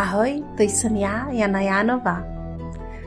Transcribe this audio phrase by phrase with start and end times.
[0.00, 2.24] Ahoj, to jsem já, Jana Jánová.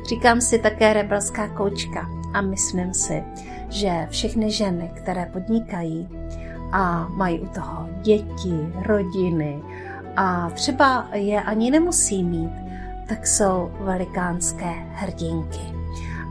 [0.09, 3.23] Říkám si také rebelská koučka a myslím si,
[3.69, 6.09] že všechny ženy, které podnikají
[6.71, 9.61] a mají u toho děti, rodiny
[10.15, 12.53] a třeba je ani nemusí mít,
[13.07, 15.73] tak jsou velikánské hrdinky.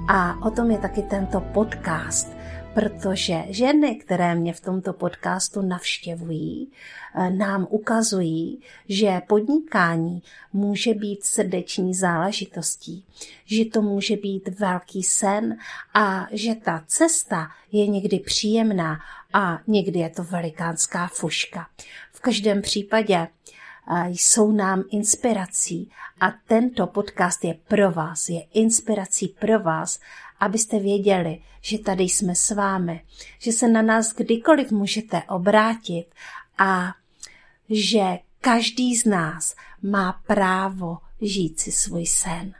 [0.08, 2.31] A o tom je taky tento podcast,
[2.74, 6.72] protože ženy, které mě v tomto podcastu navštěvují,
[7.14, 10.22] eh, nám ukazují, že podnikání
[10.52, 13.04] může být srdeční záležitostí,
[13.44, 15.56] že to může být velký sen
[15.94, 19.00] a že ta cesta je někdy příjemná
[19.32, 21.66] a někdy je to velikánská fuška.
[22.12, 29.28] V každém případě eh, jsou nám inspirací a tento podcast je pro vás, je inspirací
[29.28, 30.00] pro vás,
[30.42, 33.04] abyste věděli, že tady jsme s vámi,
[33.38, 36.06] že se na nás kdykoliv můžete obrátit
[36.58, 36.94] a
[37.70, 38.02] že
[38.40, 42.54] každý z nás má právo žít si svůj sen.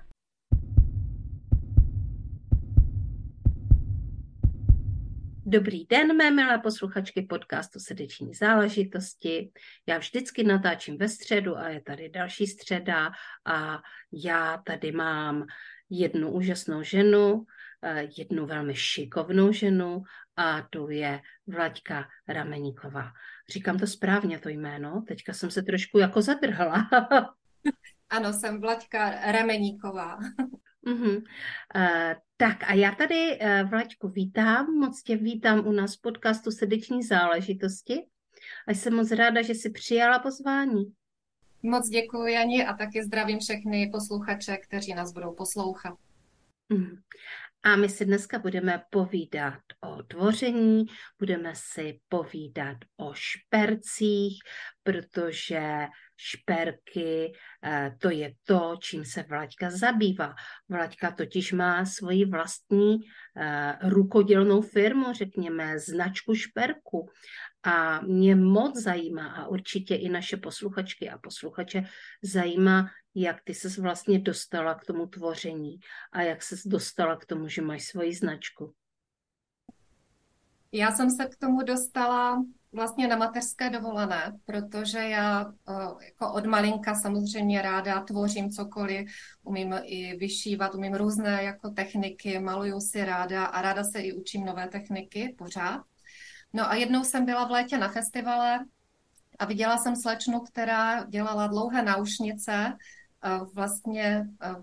[5.47, 9.51] Dobrý den, mé milé posluchačky podcastu Srdeční záležitosti.
[9.87, 13.11] Já vždycky natáčím ve středu a je tady další středa
[13.45, 15.47] a já tady mám
[15.91, 17.47] jednu úžasnou ženu,
[18.19, 20.03] jednu velmi šikovnou ženu
[20.37, 23.13] a to je Vlaďka Rameníková.
[23.53, 26.89] Říkám to správně, to jméno, teďka jsem se trošku jako zadrhla.
[28.11, 30.19] ano, jsem Vlaďka Rameníková.
[30.87, 31.23] Uh-huh.
[31.77, 36.51] Uh, tak a já tady, uh, Vlaďku, vítám, moc tě vítám u nás v podcastu
[36.51, 38.07] Srdeční záležitosti
[38.69, 40.93] a jsem moc ráda, že jsi přijala pozvání.
[41.63, 45.95] Moc děkuji, Jani, a taky zdravím všechny posluchače, kteří nás budou poslouchat.
[46.71, 46.99] Uh-huh.
[47.65, 50.85] A my si dneska budeme povídat o tvoření,
[51.19, 54.39] budeme si povídat o špercích,
[54.83, 55.87] protože
[56.17, 57.33] šperky
[57.65, 60.35] eh, to je to, čím se Vlaďka zabývá.
[60.69, 62.99] Vlaďka totiž má svoji vlastní
[63.37, 67.09] eh, rukodělnou firmu, řekněme, značku šperku.
[67.63, 71.83] A mě moc zajímá a určitě i naše posluchačky a posluchače
[72.23, 75.81] zajímá, jak ty se vlastně dostala k tomu tvoření
[76.13, 78.75] a jak se dostala k tomu, že máš svoji značku.
[80.73, 86.47] Já jsem se k tomu dostala vlastně na mateřské dovolené, protože já eh, jako od
[86.47, 89.11] malinka samozřejmě ráda tvořím cokoliv,
[89.43, 94.45] umím i vyšívat, umím různé jako techniky, maluju si ráda a ráda se i učím
[94.45, 95.83] nové techniky pořád.
[96.53, 98.65] No a jednou jsem byla v létě na festivale
[99.39, 102.77] a viděla jsem slečnu, která dělala dlouhé náušnice
[103.55, 104.55] vlastně eh,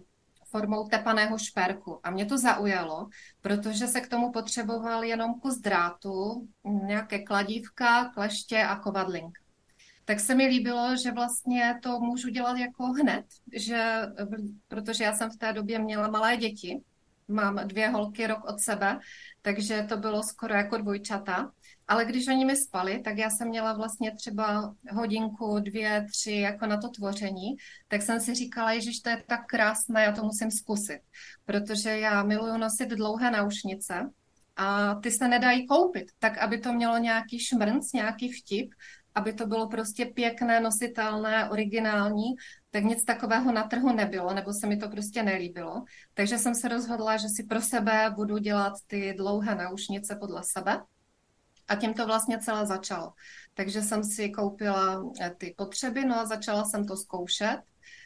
[0.49, 1.99] formou tepaného šperku.
[2.03, 3.07] A mě to zaujalo,
[3.41, 9.37] protože se k tomu potřeboval jenom kus drátu, nějaké kladívka, kleště a kovadlink.
[10.05, 14.01] Tak se mi líbilo, že vlastně to můžu dělat jako hned, že,
[14.67, 16.81] protože já jsem v té době měla malé děti,
[17.29, 18.99] mám dvě holky rok od sebe,
[19.41, 21.51] takže to bylo skoro jako dvojčata.
[21.87, 26.65] Ale když oni mi spali, tak já jsem měla vlastně třeba hodinku, dvě, tři jako
[26.65, 27.55] na to tvoření,
[27.87, 30.99] tak jsem si říkala, že to je tak krásné, já to musím zkusit.
[31.45, 34.09] Protože já miluju nosit dlouhé naušnice
[34.55, 38.71] a ty se nedají koupit, tak aby to mělo nějaký šmrnc, nějaký vtip,
[39.15, 42.35] aby to bylo prostě pěkné, nositelné, originální,
[42.71, 45.83] tak nic takového na trhu nebylo, nebo se mi to prostě nelíbilo.
[46.13, 50.81] Takže jsem se rozhodla, že si pro sebe budu dělat ty dlouhé naušnice podle sebe.
[51.67, 53.13] A tím to vlastně celé začalo.
[53.53, 57.57] Takže jsem si koupila eh, ty potřeby, no a začala jsem to zkoušet.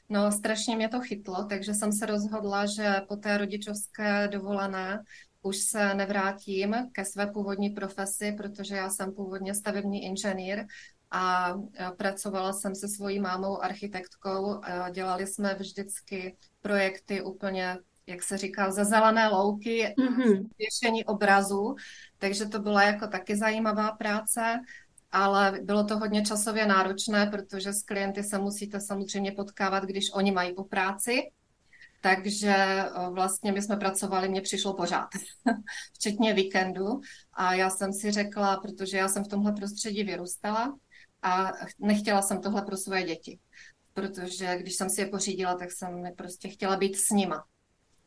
[0.09, 5.03] No strašně mě to chytlo, takže jsem se rozhodla, že po té rodičovské dovolené
[5.41, 10.65] už se nevrátím ke své původní profesi, protože já jsem původně stavební inženýr
[11.15, 11.53] a
[11.97, 14.61] pracovala jsem se svojí mámou architektkou.
[14.91, 17.77] Dělali jsme vždycky projekty úplně
[18.07, 20.47] jak se říká, ze zelené louky, mm-hmm.
[20.57, 21.75] věšení obrazu,
[22.17, 24.59] takže to byla jako taky zajímavá práce,
[25.11, 30.31] ale bylo to hodně časově náročné, protože s klienty se musíte samozřejmě potkávat, když oni
[30.31, 31.21] mají po práci,
[32.01, 35.09] takže vlastně my jsme pracovali, mně přišlo pořád,
[35.93, 37.01] včetně víkendu
[37.33, 40.77] a já jsem si řekla, protože já jsem v tomhle prostředí vyrůstala
[41.23, 43.39] a nechtěla jsem tohle pro své děti,
[43.93, 47.45] protože když jsem si je pořídila, tak jsem prostě chtěla být s nima.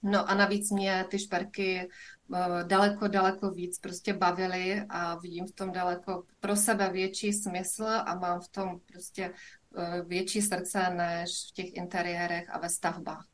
[0.02, 1.88] No a navíc mě ty šperky
[2.34, 7.84] eh, daleko, daleko víc prostě bavily a vidím v tom daleko pro sebe větší smysl
[7.84, 9.32] a mám v tom prostě
[9.76, 13.26] eh, větší srdce než v těch interiérech a ve stavbách.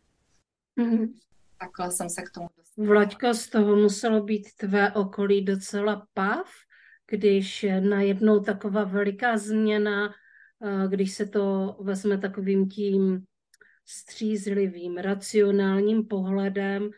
[0.79, 1.12] Mm-hmm.
[1.61, 2.88] Takhle jsem se k tomu dostala.
[2.88, 6.46] Vlaďka, z toho muselo být tvé okolí docela pav,
[7.11, 10.15] když najednou taková veliká změna,
[10.65, 13.25] eh, když se to vezme takovým tím
[13.85, 16.91] střízlivým, racionálním pohledem,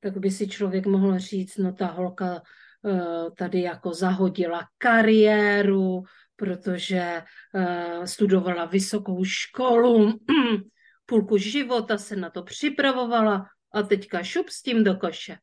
[0.00, 2.42] tak by si člověk mohl říct, no ta holka
[2.86, 6.02] eh, tady jako zahodila kariéru,
[6.36, 7.22] protože
[7.54, 10.18] eh, studovala vysokou školu,
[11.06, 15.36] půlku života se na to připravovala a teďka šup s tím do koše.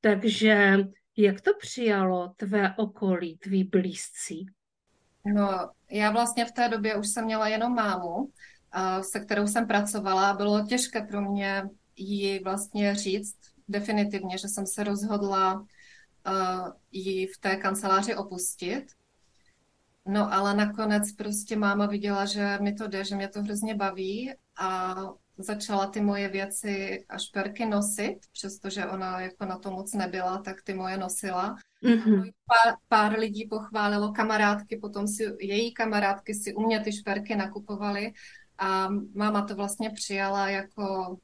[0.00, 0.78] Takže
[1.16, 4.46] jak to přijalo tvé okolí, tví blízcí?
[5.24, 8.30] No, já vlastně v té době už jsem měla jenom mámu,
[9.00, 10.34] se kterou jsem pracovala.
[10.34, 11.62] Bylo těžké pro mě
[11.96, 13.36] jí vlastně říct
[13.68, 15.66] definitivně, že jsem se rozhodla
[16.92, 18.84] ji v té kanceláři opustit.
[20.06, 24.32] No ale nakonec prostě máma viděla, že mi to jde, že mě to hrozně baví
[24.58, 24.94] a
[25.38, 30.62] začala ty moje věci a šperky nosit, přestože ona jako na to moc nebyla, tak
[30.62, 31.56] ty moje nosila.
[31.84, 32.32] Mm-hmm.
[32.46, 38.12] Pár, pár lidí pochválilo, kamarádky, potom si její kamarádky si u mě ty šperky nakupovaly
[38.58, 41.16] a máma to vlastně přijala jako,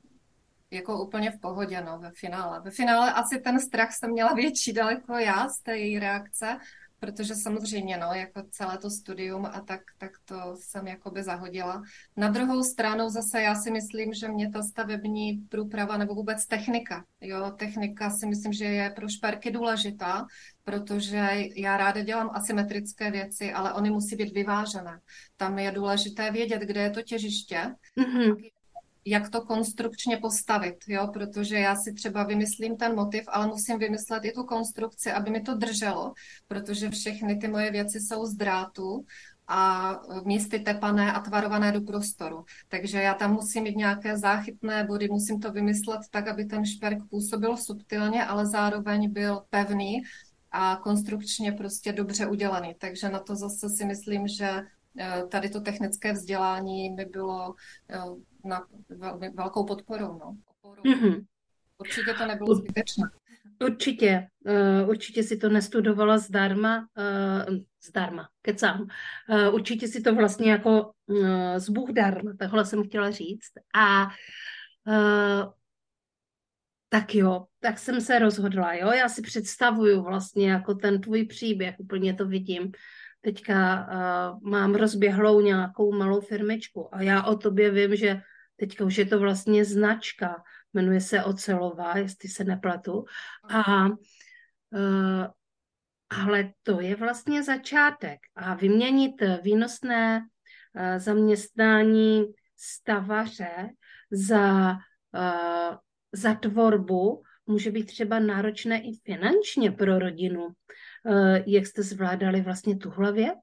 [0.71, 2.61] jako úplně v pohodě no, ve finále.
[2.61, 6.59] Ve finále asi ten strach jsem měla větší daleko já z té její reakce,
[7.03, 11.83] protože samozřejmě, no, jako celé to studium a tak, tak to jsem jakoby zahodila.
[12.17, 17.05] Na druhou stranu zase já si myslím, že mě ta stavební průprava nebo vůbec technika,
[17.21, 20.27] jo, technika si myslím, že je pro šperky důležitá,
[20.65, 25.01] protože já ráda dělám asymetrické věci, ale oni musí být vyvážené.
[25.37, 28.37] Tam je důležité vědět, kde je to těžiště, mm-hmm
[29.05, 31.09] jak to konstrukčně postavit, jo?
[31.13, 35.41] protože já si třeba vymyslím ten motiv, ale musím vymyslet i tu konstrukci, aby mi
[35.41, 36.13] to drželo,
[36.49, 39.05] protože všechny ty moje věci jsou z drátu
[39.49, 39.93] a
[40.25, 42.45] místy tepané a tvarované do prostoru.
[42.69, 46.99] Takže já tam musím mít nějaké záchytné body, musím to vymyslet tak, aby ten šperk
[47.11, 50.03] působil subtilně, ale zároveň byl pevný
[50.51, 52.75] a konstrukčně prostě dobře udělaný.
[52.79, 54.63] Takže na to zase si myslím, že
[55.29, 57.55] tady to technické vzdělání by bylo
[57.91, 57.99] eh,
[58.45, 58.67] na
[59.35, 60.19] velkou podporou.
[60.19, 60.37] No.
[60.85, 61.25] Mm-hmm.
[61.79, 63.11] Určitě to nebylo zbytečné.
[63.65, 64.29] Určitě,
[64.83, 66.89] uh, určitě si to nestudovala zdarma,
[67.85, 68.87] zdarma, kecám.
[69.53, 73.53] Určitě si to vlastně jako uh, z Bůh darma, takhle jsem chtěla říct.
[73.75, 74.09] A
[76.89, 81.75] tak jo, tak jsem se rozhodla, jo, já si představuju vlastně jako ten tvůj příběh,
[81.79, 82.73] úplně to vidím
[83.23, 88.21] teďka uh, mám rozběhlou nějakou malou firmičku a já o tobě vím, že
[88.57, 90.43] teďka už je to vlastně značka,
[90.75, 93.05] jmenuje se Ocelová, jestli se nepletu.
[93.51, 95.27] A uh,
[96.11, 98.19] ale to je vlastně začátek.
[98.37, 102.25] A vyměnit výnosné uh, zaměstnání
[102.57, 103.71] stavaře
[104.11, 104.71] za,
[105.15, 105.77] uh,
[106.13, 110.49] za tvorbu může být třeba náročné i finančně pro rodinu.
[111.05, 113.39] Uh, jak jste zvládali vlastně tuhle věc?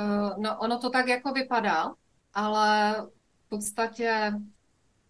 [0.00, 1.94] Uh, no, ono to tak jako vypadá,
[2.34, 2.96] ale
[3.50, 4.32] podstatě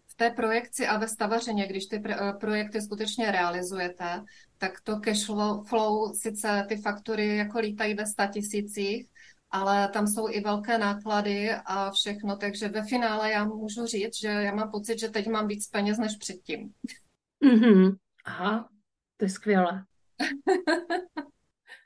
[0.07, 2.03] v té projekci a ve stavařině, když ty
[2.39, 4.23] projekty skutečně realizujete,
[4.57, 5.25] tak to cash
[5.67, 9.07] flow, sice ty faktury jako lítají ve statisících,
[9.51, 14.27] ale tam jsou i velké náklady a všechno, takže ve finále já můžu říct, že
[14.27, 16.73] já mám pocit, že teď mám víc peněz než předtím.
[17.43, 17.95] Mm-hmm.
[18.25, 18.69] Aha,
[19.17, 19.85] to je skvělé.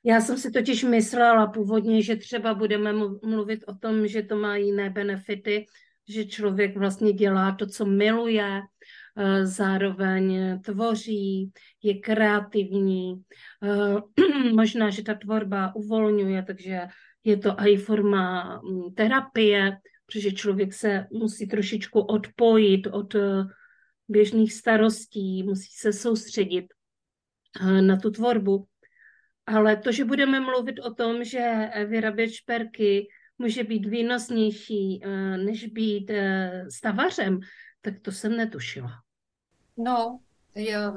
[0.08, 4.56] Já jsem si totiž myslela původně, že třeba budeme mluvit o tom, že to má
[4.56, 5.65] jiné benefity,
[6.10, 8.62] že člověk vlastně dělá to, co miluje,
[9.18, 11.51] eh, zároveň tvoří,
[11.84, 13.24] je kreativní.
[13.63, 13.96] Eh,
[14.54, 16.88] možná, že ta tvorba uvolňuje, takže
[17.24, 23.44] je to i forma mm, terapie, protože člověk se musí trošičku odpojit od eh,
[24.08, 26.65] běžných starostí, musí se soustředit
[27.81, 28.67] na tu tvorbu.
[29.45, 33.07] Ale to, že budeme mluvit o tom, že vyrábět šperky
[33.38, 37.39] může být výnosnější, eh, než být eh, stavařem,
[37.81, 38.91] tak to jsem netušila.
[39.77, 40.19] No,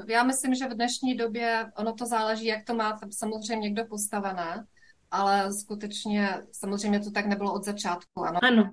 [0.07, 4.65] já myslím, že v dnešní době ono to záleží, jak to má samozřejmě někdo postavené,
[5.11, 8.23] ale skutečně samozřejmě to tak nebylo od začátku.
[8.23, 8.39] Ano.
[8.43, 8.71] ano.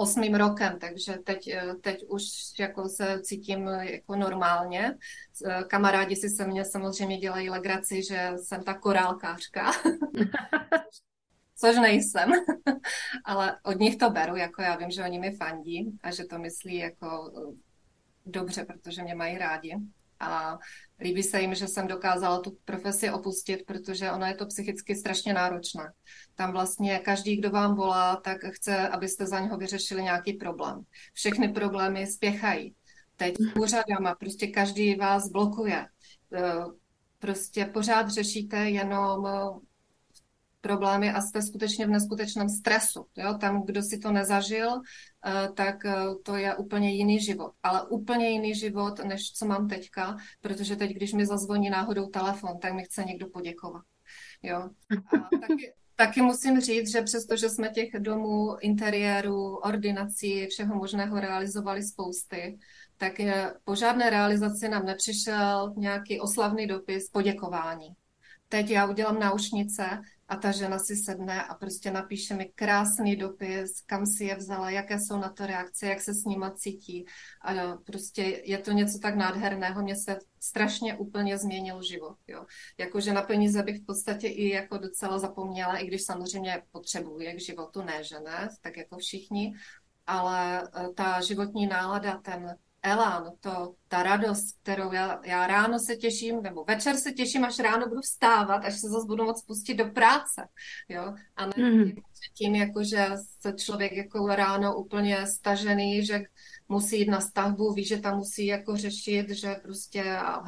[0.00, 2.24] Osmým rokem, takže teď, eh, teď už
[2.58, 4.94] jako se cítím jako normálně.
[5.68, 9.72] Kamarádi si se mě samozřejmě dělají legraci, že jsem ta korálkářka.
[11.60, 12.30] což nejsem,
[13.24, 16.38] ale od nich to beru, jako já vím, že oni mi fandí a že to
[16.38, 17.56] myslí jako eh,
[18.26, 19.76] dobře, protože mě mají rádi.
[20.20, 20.58] A
[21.00, 25.34] líbí se jim, že jsem dokázala tu profesi opustit, protože ono je to psychicky strašně
[25.34, 25.92] náročné.
[26.34, 30.80] Tam vlastně každý, kdo vám volá, tak chce, abyste za něho vyřešili nějaký problém.
[31.14, 32.74] Všechny problémy spěchají.
[33.16, 35.86] Teď úřadama, prostě každý vás blokuje.
[36.34, 36.64] Eh,
[37.18, 39.26] prostě pořád řešíte jenom
[40.60, 43.06] problémy a jste skutečně v neskutečném stresu.
[43.16, 43.34] Jo?
[43.40, 44.68] Tam, kdo si to nezažil,
[45.26, 47.52] eh, tak eh, to je úplně jiný život.
[47.62, 52.58] Ale úplně jiný život, než co mám teďka, protože teď, když mi zazvoní náhodou telefon,
[52.58, 53.82] tak mi chce někdo poděkovat.
[54.42, 54.70] Jo?
[54.90, 61.82] A taky, taky musím říct, že přestože jsme těch domů, interiérů, ordinací, všeho možného realizovali
[61.82, 62.58] spousty,
[62.96, 67.88] tak je, po žádné realizaci nám nepřišel nějaký oslavný dopis poděkování.
[68.48, 70.00] Teď já udělám náušnice
[70.30, 74.70] a ta žena si sedne a prostě napíše mi krásný dopis, kam si je vzala,
[74.70, 77.04] jaké jsou na to reakce, jak se s nima cítí.
[77.42, 82.16] A prostě je to něco tak nádherného, mně se strašně úplně změnil život.
[82.28, 82.46] Jo.
[82.78, 87.40] Jakože na peníze bych v podstatě i jako docela zapomněla, i když samozřejmě potřebuji k
[87.40, 89.54] životu, ne že ne, tak jako všichni,
[90.06, 95.96] ale eh, ta životní nálada, ten elán, to, ta radost, kterou já, já ráno se
[95.96, 99.74] těším, nebo večer se těším, až ráno budu vstávat, až se zase budu moct pustit
[99.74, 100.48] do práce,
[100.88, 101.92] jo, a ne mm.
[102.34, 103.06] tím, jako, že
[103.40, 106.22] se člověk jako ráno úplně stažený, že
[106.68, 110.02] musí jít na stavbu, ví, že tam musí jako řešit, že prostě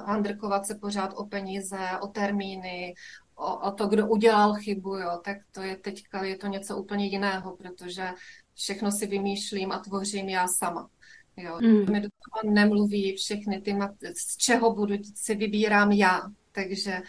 [0.06, 2.94] handrkovat se pořád o peníze, o termíny,
[3.34, 7.06] o, o to, kdo udělal chybu, jo, tak to je teďka, je to něco úplně
[7.06, 8.08] jiného, protože
[8.54, 10.88] všechno si vymýšlím a tvořím já sama.
[11.36, 11.58] Jo.
[11.62, 11.92] Mm.
[11.92, 13.76] Mi do toho nemluví všechny ty,
[14.16, 16.20] z čeho budu, si vybírám já.
[16.52, 17.02] Takže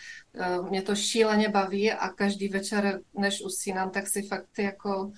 [0.60, 5.14] uh, mě to šíleně baví a každý večer, než usínám, tak si fakt jako uh,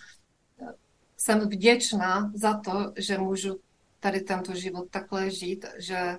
[1.17, 3.59] jsem vděčná za to, že můžu
[3.99, 6.17] tady tento život takhle žít, že,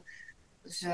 [0.80, 0.90] že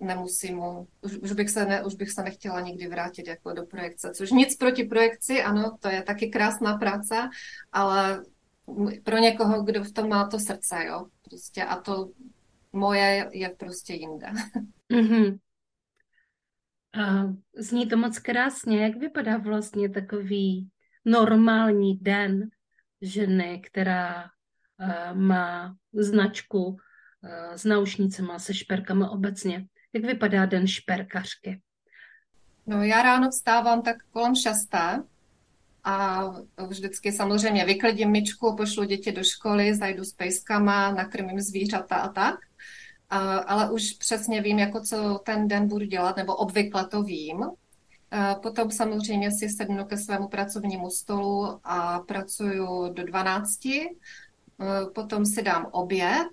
[0.00, 0.60] nemusím,
[1.00, 4.30] už, už, bych se ne, už bych se nechtěla nikdy vrátit jako do projekce, což
[4.30, 7.28] nic proti projekci, ano, to je taky krásná práce,
[7.72, 8.22] ale
[9.02, 12.10] pro někoho, kdo v tom má to srdce, jo, prostě a to
[12.72, 14.26] moje je prostě jinde.
[14.90, 15.38] Mm-hmm.
[16.94, 18.82] A zní to moc krásně.
[18.82, 20.68] Jak vypadá vlastně takový
[21.04, 22.48] normální den
[23.00, 26.76] ženy, která uh, má značku uh,
[27.54, 29.66] s naušnicema, se šperkama obecně?
[29.92, 31.60] Jak vypadá den šperkařky?
[32.66, 35.02] No já ráno vstávám tak kolem šesté,
[35.84, 36.24] a
[36.66, 42.34] vždycky samozřejmě vyklidím myčku, pošlu děti do školy, zajdu s pejskama, nakrmím zvířata a tak.
[43.46, 47.44] Ale už přesně vím, jako co ten den budu dělat, nebo obvykle to vím.
[48.42, 53.60] Potom samozřejmě si sednu ke svému pracovnímu stolu a pracuju do 12.
[54.94, 56.28] Potom si dám oběd,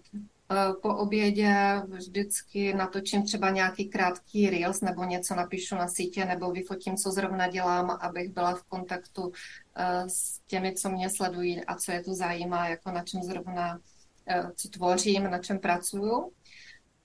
[0.81, 1.55] po obědě
[1.87, 7.47] vždycky natočím třeba nějaký krátký reels nebo něco napíšu na sítě nebo vyfotím, co zrovna
[7.47, 9.31] dělám, abych byla v kontaktu
[9.75, 13.79] eh, s těmi, co mě sledují a co je to zajímá, jako na čem zrovna,
[14.27, 16.31] eh, co tvořím, na čem pracuju.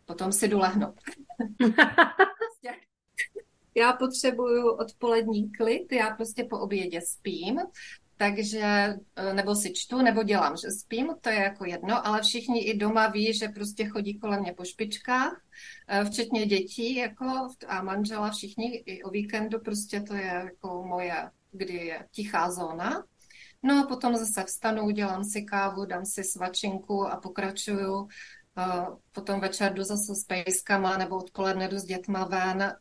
[0.04, 1.00] Potom si jdu lehnout.
[3.74, 7.60] já potřebuju odpolední klid, já prostě po obědě spím,
[8.20, 8.60] takže
[9.16, 12.78] eh, nebo si čtu, nebo dělám, že spím, to je jako jedno, ale všichni i
[12.78, 15.42] doma ví, že prostě chodí kolem mě po špičkách,
[15.88, 21.30] eh, včetně dětí jako a manžela, všichni i o víkendu prostě to je jako moje,
[21.52, 23.04] kdy je tichá zóna.
[23.62, 28.08] No a potom zase vstanu, dělám si kávu, dám si svačinku a pokračuju.
[28.58, 32.72] Eh, potom večer jdu zase s pejskama nebo odpoledne jdu s dětma ven,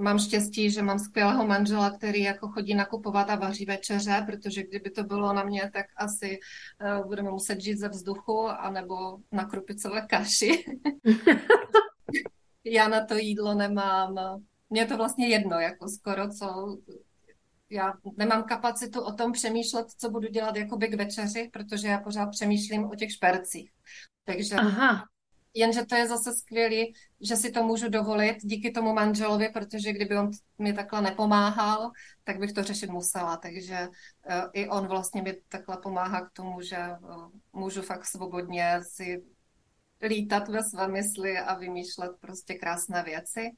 [0.00, 4.90] mám štěstí, že mám skvělého manžela, který jako chodí nakupovat a vaří večeře, protože kdyby
[4.90, 6.38] to bylo na mě, tak asi
[6.98, 10.64] uh, budeme muset žít ze vzduchu anebo na krupicové kaši.
[12.64, 14.14] Já na to jídlo nemám.
[14.70, 16.76] Mně je to vlastně jedno, jako skoro co
[17.70, 22.26] já nemám kapacitu o tom přemýšlet, co budu dělat jakoby k večeři, protože já pořád
[22.26, 23.70] přemýšlím o těch špercích.
[24.24, 25.04] Takže Aha.
[25.54, 26.86] Jenže to je zase skvělé,
[27.20, 31.90] že si to můžu dovolit díky tomu manželovi, protože kdyby on mi takhle nepomáhal,
[32.24, 33.36] tak bych to řešit musela.
[33.36, 38.80] Takže uh, i on vlastně mi takhle pomáhá k tomu, že uh, můžu fakt svobodně
[38.82, 39.22] si
[40.02, 43.50] lítat ve své mysli a vymýšlet prostě krásné věci.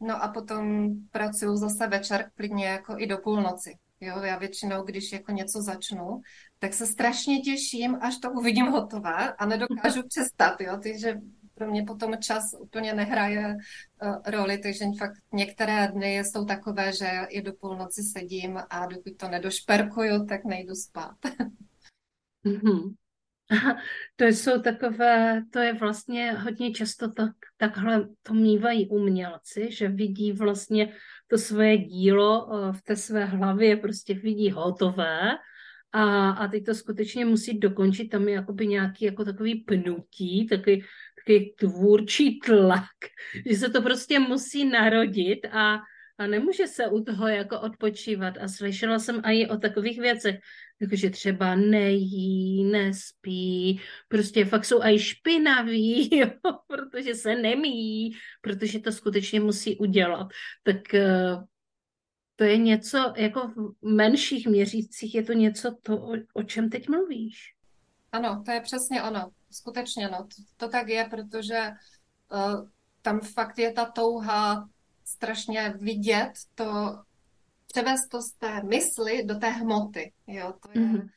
[0.00, 3.78] No a potom pracuju zase večer klidně jako i do půlnoci.
[4.00, 6.20] Jo, já většinou, když jako něco začnu,
[6.60, 11.16] tak se strašně těším, až to uvidím hotové a nedokážu přestat, jo, takže
[11.54, 13.56] pro mě potom čas úplně nehraje
[14.02, 19.16] uh, roli, takže fakt některé dny jsou takové, že i do půlnoci sedím a dokud
[19.16, 21.16] to nedošperkuju, tak nejdu spát.
[22.44, 22.94] mm-hmm.
[24.16, 30.32] To jsou takové, to je vlastně hodně často tak, takhle to mývají umělci, že vidí
[30.32, 30.92] vlastně
[31.26, 35.38] to svoje dílo eh, v té své hlavě, prostě vidí hotové
[35.92, 40.84] a, a teď to skutečně musí dokončit, tam je jakoby nějaký jako takový pnutí, takový,
[41.14, 42.90] takový tvůrčí tlak,
[43.46, 45.78] že se to prostě musí narodit a,
[46.18, 48.34] a nemůže se u toho jako odpočívat.
[48.40, 50.38] A slyšela jsem i o takových věcech,
[50.80, 56.30] jakože třeba nejí, nespí, prostě fakt jsou i špinaví, jo,
[56.66, 60.28] protože se nemí, protože to skutečně musí udělat.
[60.62, 61.36] Tak eh,
[62.40, 66.88] to je něco, jako v menších měřících je to něco, to, o, o čem teď
[66.88, 67.54] mluvíš.
[68.12, 69.30] Ano, to je přesně ono.
[69.50, 70.18] Skutečně, no.
[70.18, 71.70] To, to tak je, protože
[72.32, 72.68] uh,
[73.02, 74.68] tam fakt je ta touha
[75.04, 76.98] strašně vidět to,
[77.66, 80.12] převést to z té mysli do té hmoty.
[80.26, 81.08] Jo, to je, mm-hmm.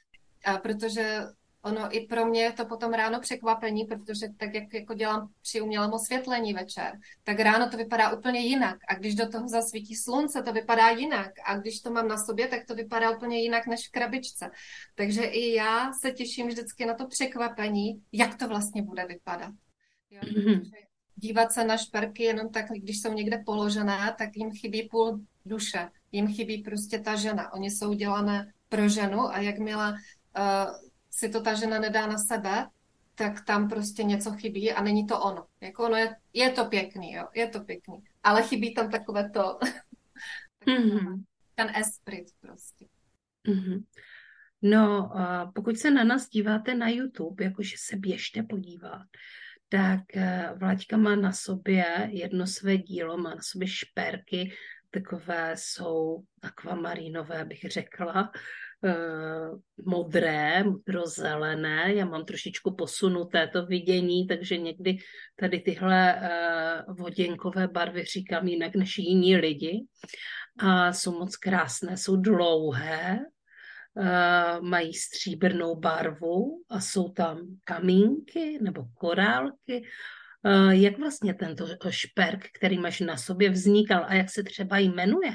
[0.46, 1.22] a protože
[1.64, 5.62] ono i pro mě je to potom ráno překvapení, protože tak, jak jako dělám při
[5.62, 6.92] umělém osvětlení večer,
[7.24, 8.78] tak ráno to vypadá úplně jinak.
[8.90, 11.32] A když do toho zasvítí slunce, to vypadá jinak.
[11.46, 14.52] A když to mám na sobě, tak to vypadá úplně jinak než v krabičce.
[14.96, 19.52] Takže i já se těším vždycky na to překvapení, jak to vlastně bude vypadat.
[20.12, 20.22] Jo?
[20.34, 20.84] Mm-hmm
[21.16, 25.90] dívat se na šperky jenom tak, když jsou někde položené, tak jim chybí půl duše.
[26.12, 27.54] Jim chybí prostě ta žena.
[27.54, 30.83] Oni jsou dělané pro ženu a jakmile uh,
[31.14, 32.68] si to ta žena nedá na sebe,
[33.16, 35.46] tak tam prostě něco chybí a není to ono.
[35.62, 38.04] Jako ono je, je to pěkný, jo, je to pěkný.
[38.24, 39.60] Ale chybí tam takové to,
[40.68, 41.24] mm-hmm.
[41.56, 42.86] ten esprit prostě.
[43.48, 43.84] Mm-hmm.
[44.62, 45.12] No,
[45.56, 49.08] pokud se na nás díváte na YouTube, jakože se běžte podívat,
[49.70, 54.54] tak eh, Vlaďka má na sobě jedno své dílo, má na sobě šperky,
[54.90, 58.32] takové jsou akvamarinové, bych řekla,
[59.86, 61.94] modré, modrozelené.
[61.96, 64.98] Já mám trošičku posunuté to vidění, takže někdy
[65.36, 69.86] tady tyhle eh, voděnkové barvy říkám jinak než jiní lidi.
[70.60, 73.20] A jsou moc krásné, jsou dlouhé,
[73.96, 79.84] uh, mají stříbrnou barvu a jsou tam kamínky nebo korálky.
[80.70, 85.32] Jak vlastně tento šperk, který máš na sobě, vznikal a jak se třeba jmenuje?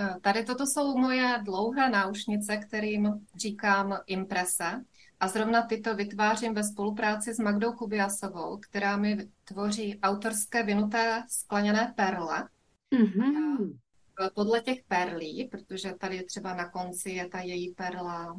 [0.00, 4.84] Eh, tady toto jsou moje dlouhé náušnice, kterým říkám imprese.
[5.20, 11.92] A zrovna tyto vytvářím ve spolupráci s Magdou Kubiasovou, která mi tvoří autorské vinuté skleněné
[11.96, 12.48] perle.
[12.92, 13.78] Mm-hmm.
[14.22, 18.36] Eh, podle těch perlí, protože tady třeba na konci je ta její perla,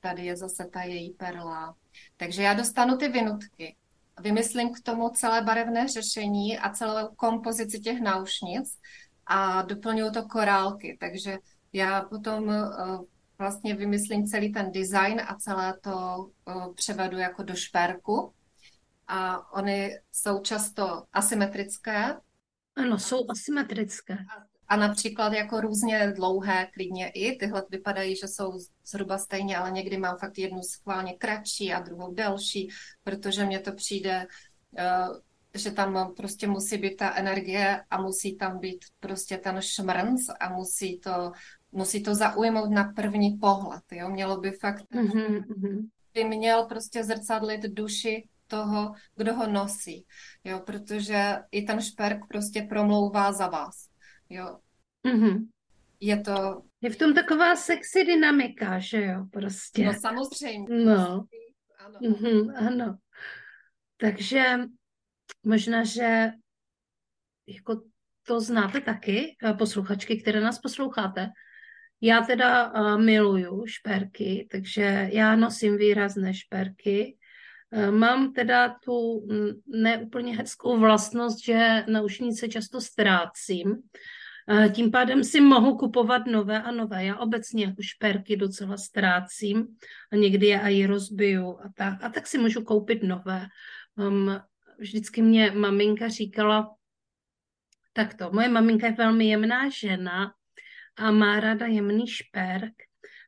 [0.00, 1.76] tady je zase ta její perla.
[2.16, 3.76] Takže já dostanu ty vinutky,
[4.20, 8.78] vymyslím k tomu celé barevné řešení a celou kompozici těch náušnic
[9.28, 10.96] a doplňuju to korálky.
[11.00, 11.38] Takže
[11.72, 12.64] já potom eh,
[13.38, 18.32] vlastně vymyslím celý ten design a celé to eh, převedu jako do šperku.
[19.06, 22.16] A oni jsou často asymetrické,
[22.76, 24.18] ano, jsou asymetrické.
[24.68, 27.36] A například jako různě dlouhé, klidně i.
[27.36, 28.52] Tyhle vypadají, že jsou
[28.86, 32.68] zhruba stejně, ale někdy mám fakt jednu schválně kratší a druhou delší,
[33.04, 34.26] protože mně to přijde,
[34.78, 35.06] eh,
[35.58, 40.48] že tam prostě musí být ta energie a musí tam být prostě ten šmrnc a
[40.48, 41.32] musí to,
[41.72, 43.82] musí to zaujmout na první pohled.
[43.92, 44.08] Jo?
[44.08, 45.88] Mělo by fakt, mm-hmm.
[46.14, 50.06] by měl prostě zrcadlit duši toho, kdo ho nosí,
[50.44, 53.88] jo, protože i ten šperk prostě promlouvá za vás,
[54.28, 54.58] jo.
[55.04, 55.48] Mm-hmm.
[56.00, 56.62] Je to...
[56.80, 59.84] Je v tom taková sexy dynamika, že jo, prostě.
[59.84, 60.84] No samozřejmě.
[60.84, 61.24] No.
[61.78, 61.98] Ano.
[62.00, 62.98] Mm-hmm, ano.
[63.96, 64.58] Takže
[65.44, 66.30] možná, že
[67.46, 67.82] jako
[68.26, 71.28] to znáte taky, eh, posluchačky, které nás posloucháte.
[72.00, 77.18] Já teda uh, miluju šperky, takže já nosím výrazné šperky
[77.72, 79.26] Eh, mám teda tu
[79.66, 83.76] neúplně hezkou vlastnost, že naušnice často ztrácím.
[84.50, 87.04] Eh, tím pádem si mohu kupovat nové a nové.
[87.04, 89.66] Já obecně jako šperky docela ztrácím
[90.12, 92.04] a někdy je i rozbiju a tak.
[92.04, 93.46] A tak si můžu koupit nové.
[94.78, 96.74] Vždycky mě maminka říkala,
[97.92, 100.32] tak to, moje maminka je velmi jemná žena
[100.96, 102.74] a má ráda jemný šperk,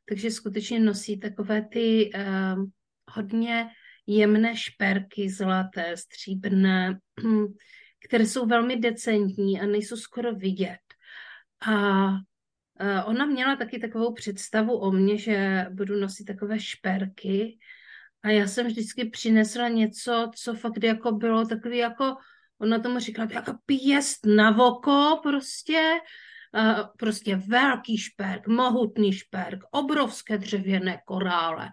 [0.09, 2.65] takže skutečně nosí takové ty uh,
[3.11, 3.71] hodně
[4.07, 6.99] jemné šperky, zlaté, stříbrné,
[8.09, 10.81] které jsou velmi decentní a nejsou skoro vidět.
[11.67, 17.59] A ona měla taky takovou představu o mně, že budu nosit takové šperky
[18.23, 22.17] a já jsem vždycky přinesla něco, co fakt jako bylo takový jako,
[22.59, 25.99] ona tomu říkala, jako pěst na voko prostě,
[26.99, 31.69] prostě velký šperk, mohutný šperk, obrovské dřevěné korále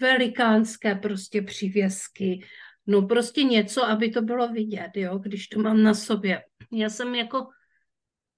[0.00, 2.44] velikánské prostě přívěsky,
[2.86, 6.42] no prostě něco, aby to bylo vidět, jo, když to mám na sobě.
[6.72, 7.46] Já jsem jako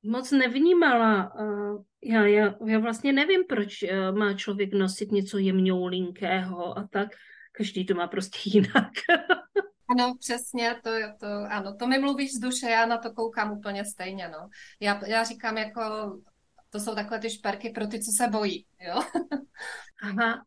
[0.02, 6.78] moc nevnímala, uh, já, já, já vlastně nevím, proč uh, má člověk nosit něco jemňoulinkého
[6.78, 7.08] a tak,
[7.58, 8.92] každý to má prostě jinak.
[9.90, 13.84] Ano, přesně, to, to, ano, to mi mluvíš z duše, já na to koukám úplně
[13.84, 14.48] stejně, no.
[14.80, 15.80] Já, já říkám jako,
[16.70, 19.02] to jsou takhle ty šperky pro ty, co se bojí, jo.
[20.02, 20.44] Aha.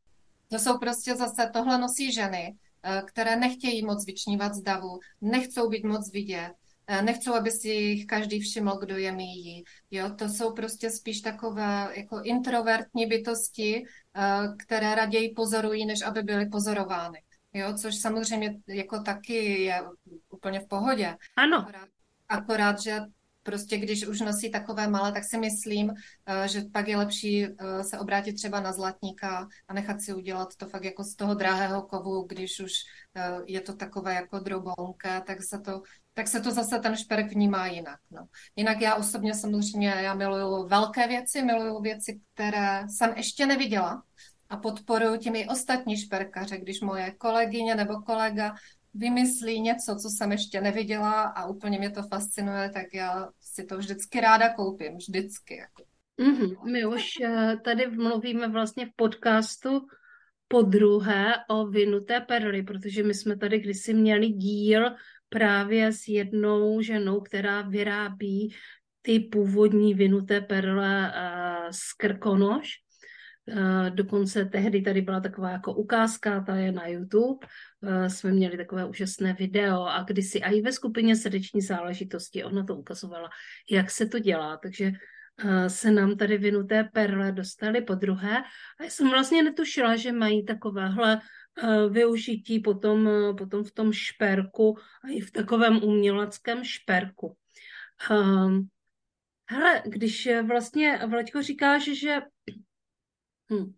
[0.48, 5.70] To jsou prostě zase, tohle nosí ženy, eh, které nechtějí moc vyčnívat z davu, nechcou
[5.70, 6.54] být moc vidět,
[7.02, 9.64] nechcou, aby si jich každý všiml, kdo je míjí.
[9.92, 13.84] Jo, to jsou prostě spíš takové jako introvertní bytosti,
[14.16, 17.24] eh, které raději pozorují, než aby byly pozorovány.
[17.54, 19.82] Jo, což samozřejmě jako taky je
[20.30, 21.16] úplně v pohodě.
[21.36, 21.58] Ano.
[21.58, 21.90] Akorát,
[22.30, 23.00] akorát že
[23.44, 25.92] prostě když už nosí takové malé, tak si myslím,
[26.26, 30.56] eh, že pak je lepší eh, se obrátit třeba na zlatníka a nechat si udělat
[30.56, 32.72] to fakt jako z toho drahého kovu, když už
[33.16, 35.82] eh, je to takové jako drobounké, tak se to,
[36.14, 38.00] tak se to zase ten šperk vnímá jinak.
[38.12, 38.28] No.
[38.56, 44.04] Jinak já osobně samozřejmě, já miluju velké věci, miluju věci, které jsem ještě neviděla,
[44.52, 48.56] a podporuju tím i ostatní šperkaře, když moje kolegyně nebo kolega
[48.94, 53.78] vymyslí něco, co jsem ještě neviděla a úplně mě to fascinuje, tak já si to
[53.78, 55.58] vždycky ráda koupím, vždycky.
[55.58, 55.84] Jako.
[56.20, 56.72] Mm-hmm.
[56.72, 59.88] My už eh, tady mluvíme vlastně v podcastu
[60.48, 64.96] po druhé o vinuté perly, protože my jsme tady kdysi měli díl
[65.34, 68.56] právě s jednou ženou, která vyrábí
[69.02, 72.70] ty původní vinuté perle uh, z Krkonoš.
[73.90, 77.48] Dokonce tehdy tady byla taková jako ukázka, ta je na YouTube,
[78.08, 83.30] jsme měli takové úžasné video a kdysi i ve skupině srdeční záležitosti ona to ukazovala,
[83.72, 84.92] jak se to dělá, takže
[85.68, 88.38] se nám tady vinuté perle dostaly po druhé.
[88.80, 91.22] A já jsem vlastně netušila, že mají takovéhle
[91.90, 97.38] využití potom, potom v tom šperku a i v takovém uměleckém šperku.
[99.50, 102.20] hele, když vlastně Vlaďko říkáš, že
[103.52, 103.74] Hm.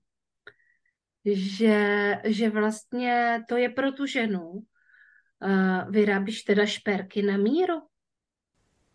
[1.25, 1.77] Že,
[2.25, 4.49] že vlastně to je pro tu ženu.
[4.49, 7.73] Uh, vyrábíš teda šperky na míru?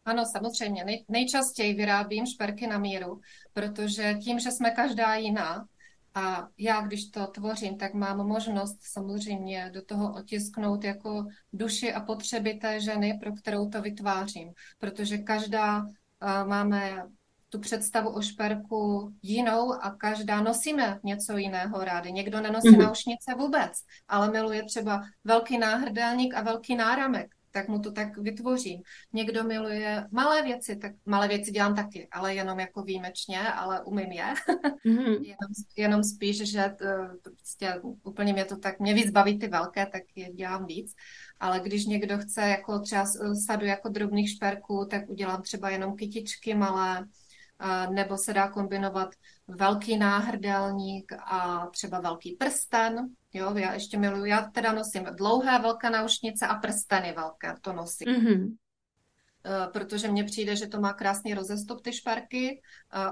[0.05, 0.85] Ano, samozřejmě.
[0.85, 3.21] Nej, nejčastěji vyrábím šperky na míru,
[3.53, 5.69] protože tím, že jsme každá jiná,
[6.19, 12.01] a já, když to tvořím, tak mám možnost samozřejmě do toho otisknout jako duši a
[12.01, 14.53] potřeby té ženy, pro kterou to vytvářím.
[14.79, 15.89] Protože každá uh,
[16.49, 17.03] máme
[17.49, 22.13] tu představu o šperku jinou a každá nosíme něco jiného rádi.
[22.13, 22.83] Někdo nenosí mm-hmm.
[22.83, 23.73] náušnice vůbec,
[24.09, 28.83] ale miluje třeba velký náhrdelník a velký náramek, tak mu to tak vytvořím.
[29.13, 34.13] Někdo miluje malé věci, tak malé věci dělám taky, ale jenom jako výjimečně, ale umím
[34.13, 34.35] je.
[34.87, 35.23] Mm-hmm.
[35.23, 36.85] jenom, jenom spíš, že to,
[37.23, 40.95] to prostě úplně mě to tak, mě víc baví ty velké, tak je dělám víc.
[41.41, 43.05] Ale když někdo chce jako třeba
[43.47, 47.07] sadu jako drobných šperků, tak udělám třeba jenom kytičky malé,
[47.91, 49.09] nebo se dá kombinovat
[49.49, 53.09] velký náhrdelník a třeba velký prsten.
[53.33, 58.09] Jo, já ještě miluju, já teda nosím dlouhé velké naušnice a prsteny velké, to nosím.
[58.09, 58.57] Mm-hmm.
[59.73, 62.61] Protože mně přijde, že to má krásný rozestup ty šperky,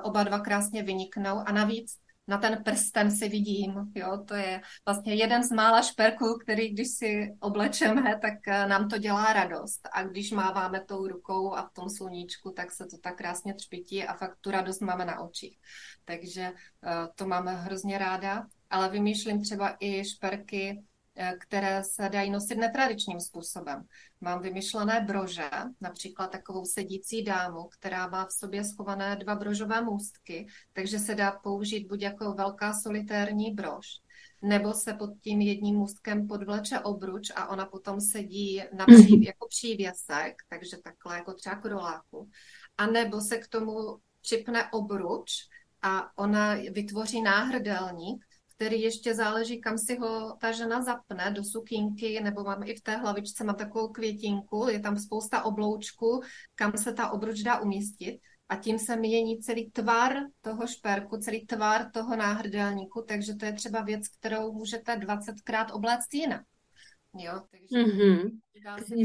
[0.02, 1.96] oba dva krásně vyniknou a navíc
[2.28, 3.92] na ten prsten si vidím.
[3.94, 4.24] Jo?
[4.28, 8.98] To je vlastně jeden z mála šperků, který když si oblečeme, tak eh, nám to
[8.98, 9.88] dělá radost.
[9.92, 14.04] A když máváme tou rukou a v tom sluníčku, tak se to tak krásně třpití
[14.04, 15.58] a fakt tu radost máme na očích.
[16.04, 18.46] Takže eh, to máme hrozně ráda.
[18.70, 20.84] Ale vymýšlím třeba i šperky,
[21.18, 23.84] Eh, které se dají nosit netradičním způsobem.
[24.20, 25.50] Mám vymyšlené brože,
[25.80, 31.32] například takovou sedící dámu, která má v sobě schované dva brožové můstky, takže se dá
[31.32, 33.86] použít buď jako velká solitérní brož,
[34.42, 39.22] nebo se pod tím jedním můstkem podvleče obruč a ona potom sedí na pří, mhm.
[39.22, 42.30] jako přívěsek, takže takhle jako třeba kroláku.
[42.78, 45.30] A nebo se k tomu připne obruč
[45.82, 48.25] a ona vytvoří náhrdelník,
[48.56, 52.80] který ještě záleží, kam si ho ta žena zapne, do sukínky, nebo mám i v
[52.82, 56.22] té hlavičce, mám takovou květinku, je tam spousta obloučků,
[56.54, 61.46] kam se ta obruč dá umístit a tím se mění celý tvar toho šperku, celý
[61.46, 66.42] tvar toho náhrdelníku, takže to je třeba věc, kterou můžete 20krát obléct jinak.
[67.18, 68.30] Jo, takže mm-hmm.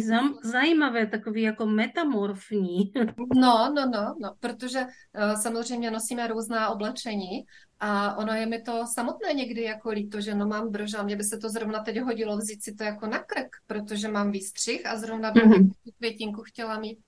[0.07, 2.91] Zam, zajímavé, takový jako metamorfní.
[3.35, 7.45] No, no, no, no, protože uh, samozřejmě nosíme různá oblečení
[7.79, 11.23] a ono je mi to samotné někdy jako líto, že no mám broža, mě by
[11.23, 14.97] se to zrovna teď hodilo vzít si to jako na krk, protože mám výstřih a
[14.97, 15.69] zrovna bych mm-hmm.
[15.83, 16.99] tu květinku chtěla mít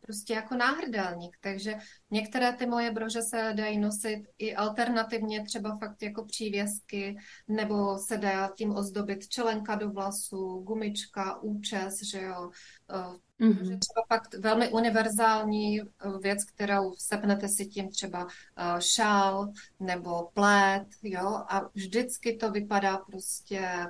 [0.00, 1.36] prostě jako náhrdelník.
[1.40, 1.74] Takže
[2.10, 7.16] některé ty moje brože se dají nosit i alternativně, třeba fakt jako přívěsky,
[7.48, 12.50] nebo se dá tím ozdobit čelenka do vlasů, gumička, účes, že jo.
[12.88, 13.56] Mm-hmm.
[13.58, 15.84] Takže třeba fakt velmi univerzální eh,
[16.22, 22.98] věc, kterou sepnete si tím třeba eh, šál nebo plét, jo, a vždycky to vypadá
[22.98, 23.86] prostě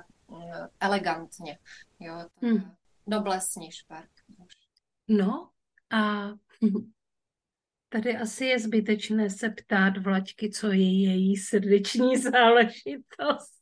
[0.79, 1.57] elegantně,
[1.99, 2.25] jo.
[2.41, 2.71] Mm
[3.07, 4.09] noblesní šperk.
[5.07, 5.49] No
[5.91, 6.31] a
[7.89, 13.61] tady asi je zbytečné se ptát Vlačky, co je její srdeční záležitost.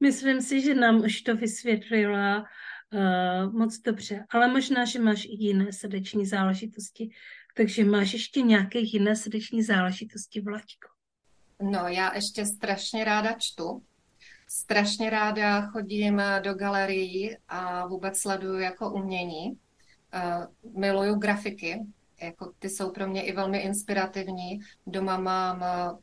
[0.00, 5.44] Myslím si, že nám už to vysvětlila uh, moc dobře, ale možná, že máš i
[5.44, 7.10] jiné srdeční záležitosti,
[7.56, 10.88] takže máš ještě nějaké jiné srdeční záležitosti, Vlačko?
[11.62, 13.82] No, já ještě strašně ráda čtu.
[14.50, 19.58] Strašně ráda chodím do galerií a vůbec sleduju jako umění.
[20.14, 21.86] Uh, miluju grafiky,
[22.22, 24.60] jako ty jsou pro mě i velmi inspirativní.
[24.86, 25.98] Doma mám uh,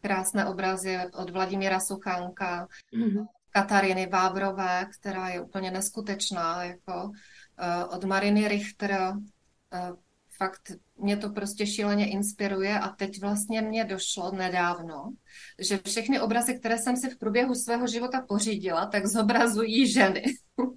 [0.00, 3.26] krásné obrazy od Vladimíra Suchánka, mm-hmm.
[3.50, 9.12] Katariny Vábrové, která je úplně neskutečná, jako uh, od Mariny Richter.
[9.12, 9.96] Uh,
[10.36, 15.12] fakt mě to prostě šíleně inspiruje a teď vlastně mě došlo nedávno,
[15.58, 20.24] že všechny obrazy, které jsem si v průběhu svého života pořídila, tak zobrazují ženy.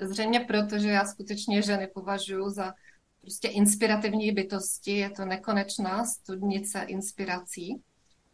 [0.00, 2.74] Zřejmě proto, že já skutečně ženy považuji za
[3.20, 7.82] prostě inspirativní bytosti, je to nekonečná studnice inspirací,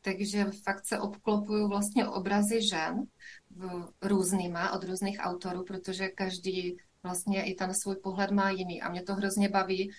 [0.00, 3.04] takže fakt se obklopuju vlastně obrazy žen
[3.50, 8.82] v různýma od různých autorů, protože každý vlastně i ten svůj pohled má jiný.
[8.82, 9.90] A mě to hrozně baví,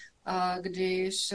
[0.62, 1.34] když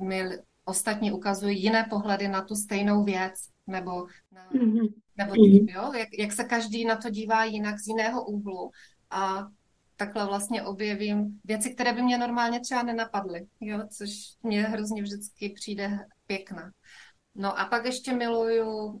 [0.00, 0.24] mi
[0.64, 3.34] ostatní ukazují jiné pohledy na tu stejnou věc,
[3.66, 4.92] nebo, na, mm-hmm.
[5.16, 5.32] nebo
[5.68, 8.70] jo, jak, jak se každý na to dívá jinak z jiného úhlu.
[9.12, 9.48] A
[9.96, 14.10] takhle vlastně objevím věci, které by mě normálně třeba nenapadly, jo, což
[14.42, 16.70] mě hrozně vždycky přijde pěkná.
[17.34, 19.00] No a pak ještě miluju uh,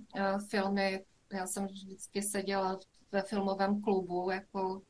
[0.50, 1.04] filmy.
[1.32, 2.78] Já jsem vždycky seděla
[3.12, 4.82] ve filmovém klubu, jako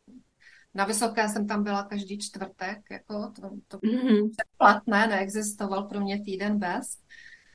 [0.75, 4.31] na Vysoké jsem tam byla každý čtvrtek, jako to, to mm-hmm.
[4.57, 6.99] platné, neexistoval pro mě týden bez.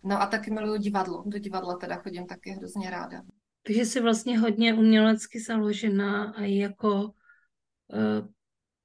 [0.04, 1.24] No a taky miluju divadlo.
[1.26, 3.22] Do divadla teda chodím taky hrozně ráda.
[3.64, 7.14] Takže jsi vlastně hodně umělecky založená a jako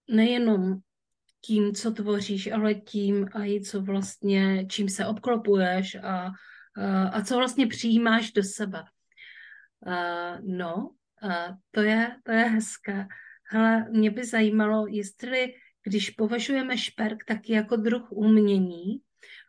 [0.08, 0.80] nejenom
[1.40, 6.26] tím, co tvoříš, ale tím a i co vlastně, čím se obklopuješ a,
[6.78, 8.82] uh, a co vlastně přijímáš do sebe.
[9.86, 10.90] Uh, no,
[11.70, 13.06] to je, to je hezké.
[13.50, 19.00] Hele, mě by zajímalo, jestli, když považujeme šperk taky jako druh umění,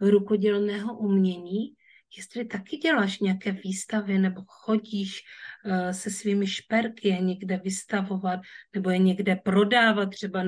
[0.01, 1.73] rukodělného umění,
[2.17, 5.21] jestli taky děláš nějaké výstavy nebo chodíš
[5.65, 8.39] uh, se svými šperky je někde vystavovat
[8.75, 10.43] nebo je někde prodávat, třeba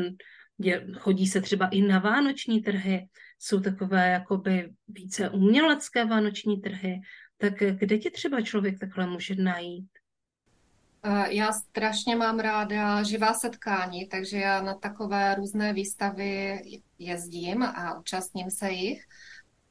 [0.98, 3.08] chodí se třeba i na vánoční trhy,
[3.40, 7.02] jsou takové jakoby více umělecké vánoční trhy,
[7.38, 9.90] tak kde tě třeba člověk takhle může najít?
[11.08, 16.62] Eh, já strašně mám ráda živá setkání, takže já na takové různé výstavy
[17.00, 19.04] jezdím a účastním se jich.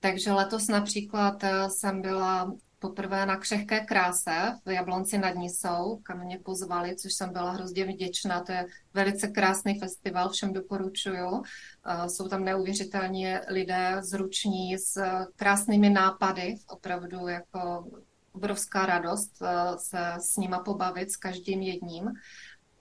[0.04, 6.24] Takže letos například eh, jsem byla poprvé na Křehké kráse v Jablonci nad Nisou, kam
[6.24, 8.40] mě pozvali, což jsem byla hrozně vděčná.
[8.40, 11.42] To je velice krásný festival, všem doporučuju.
[11.86, 15.02] Eh, jsou tam neuvěřitelně lidé zruční s
[15.36, 17.90] krásnými nápady, opravdu jako
[18.32, 22.12] obrovská radost eh, se s nima pobavit, s každým jedním.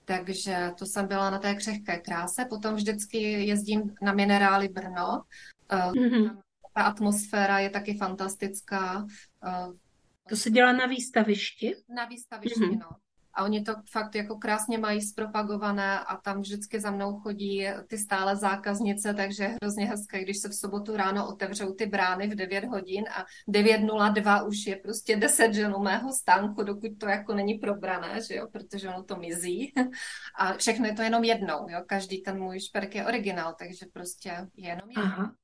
[0.04, 2.44] Takže to jsem byla na té křehké kráse.
[2.44, 5.22] Potom vždycky jezdím na Minerály Brno.
[5.70, 6.44] Mm-hmm.
[6.74, 9.06] Ta atmosféra je taky fantastická.
[9.46, 9.66] Eh,
[10.28, 11.74] to se dělá na výstavišti?
[11.88, 12.78] Na výstavišti, mm-hmm.
[12.78, 12.88] no
[13.34, 17.98] a oni to fakt jako krásně mají zpropagované a tam vždycky za mnou chodí ty
[17.98, 22.34] stále zákaznice, takže je hrozně hezké, když se v sobotu ráno otevřou ty brány v
[22.34, 27.54] 9 hodin a 9.02 už je prostě 10 ženů mého stánku, dokud to jako není
[27.54, 29.72] probrané, že jo, protože ono to mizí
[30.38, 34.48] a všechno je to jenom jednou, jo, každý ten můj šperk je originál, takže prostě
[34.56, 35.04] jenom jednou.
[35.04, 35.34] Aha.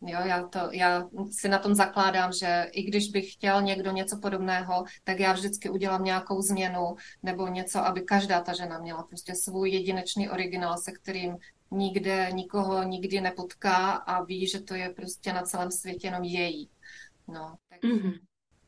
[0.00, 4.18] Jo, já, to, já si na tom zakládám, že i když bych chtěl někdo něco
[4.18, 9.34] podobného, tak já vždycky udělám nějakou změnu nebo něco, aby každá ta žena měla prostě
[9.34, 11.36] svůj jedinečný originál, se kterým
[11.70, 16.70] nikde nikoho nikdy nepotká a ví, že to je prostě na celém světě jenom její.
[17.28, 18.18] No, tak mm-hmm.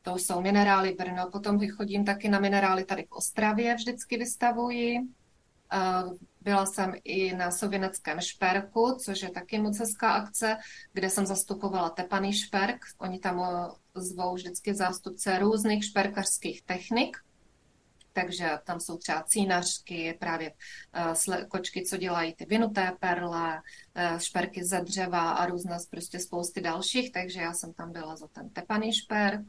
[0.01, 1.29] to jsou minerály Brno.
[1.31, 4.97] Potom chodím taky na minerály tady v Ostravě, vždycky vystavuji.
[6.41, 10.57] Byla jsem i na Sověneckém šperku, což je taky moc hezká akce,
[10.93, 12.85] kde jsem zastupovala tepaný šperk.
[12.97, 17.17] Oni tam eh, zvou vždycky zástupce různých šperkařských technik,
[18.13, 20.53] takže tam jsou třeba cínařky, právě
[21.31, 23.61] uh, kočky, co dělají ty vinuté perle,
[24.11, 28.27] uh, šperky ze dřeva a různé prostě spousty dalších, takže já jsem tam byla za
[28.27, 29.41] ten tepaný šperk.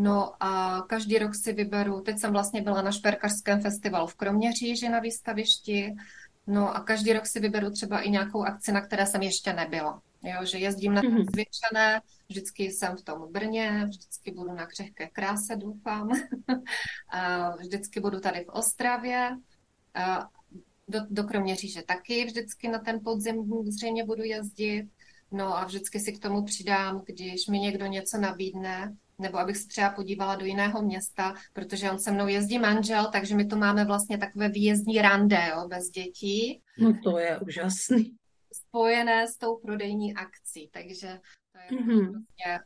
[0.00, 4.88] No a každý rok si vyberu, teď jsem vlastně byla na šperkařském festivalu v Kroměříži
[4.88, 5.94] na výstavišti,
[6.46, 10.02] no a každý rok si vyberu třeba i nějakou akci, na které jsem ještě nebyla.
[10.22, 11.30] Jo, že jezdím na mm-hmm.
[11.30, 16.08] zvětšené, vždycky jsem v tom Brně, vždycky budu na křehké kráse, doufám.
[17.08, 19.36] a vždycky budu tady v Ostravě.
[19.94, 20.28] A
[20.88, 24.88] do, do Kroměříže taky vždycky na ten podzim zřejmě budu jezdit.
[25.32, 29.68] No a vždycky si k tomu přidám, když mi někdo něco nabídne, nebo abych se
[29.68, 33.84] třeba podívala do jiného města, protože on se mnou jezdí manžel, takže my tu máme
[33.84, 36.62] vlastně takové výjezdní rande, jo, bez dětí.
[36.78, 38.16] No to je úžasný.
[38.52, 41.20] Spojené s tou prodejní akcí, takže
[41.52, 42.12] to je mm-hmm.
[42.12, 42.60] prostě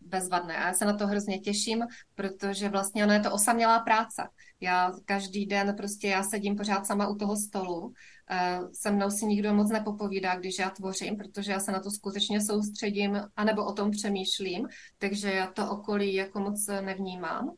[0.00, 0.56] bezvadné.
[0.56, 4.22] A já se na to hrozně těším, protože vlastně ono je to osamělá práce.
[4.60, 7.92] Já každý den prostě já sedím pořád sama u toho stolu.
[8.30, 11.90] Eh, se mnou si nikdo moc nepopovídá, když já tvořím, protože já se na to
[11.90, 14.68] skutečně soustředím, anebo o tom přemýšlím,
[14.98, 17.50] takže já to okolí jako moc nevnímám.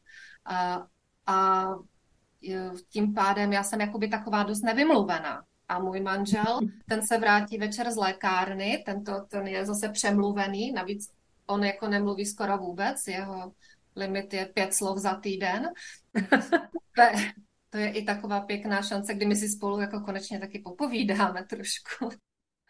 [0.45, 0.87] A,
[1.27, 1.67] a
[2.89, 5.43] tím pádem já jsem jakoby taková dost nevymluvená.
[5.69, 11.11] A můj manžel, ten se vrátí večer z lékárny, tento, ten je zase přemluvený, navíc
[11.47, 13.53] on jako nemluví skoro vůbec, jeho
[13.97, 15.69] limit je pět slov za týden.
[17.71, 22.09] to je i taková pěkná šance, kdy my si spolu jako konečně taky popovídáme trošku.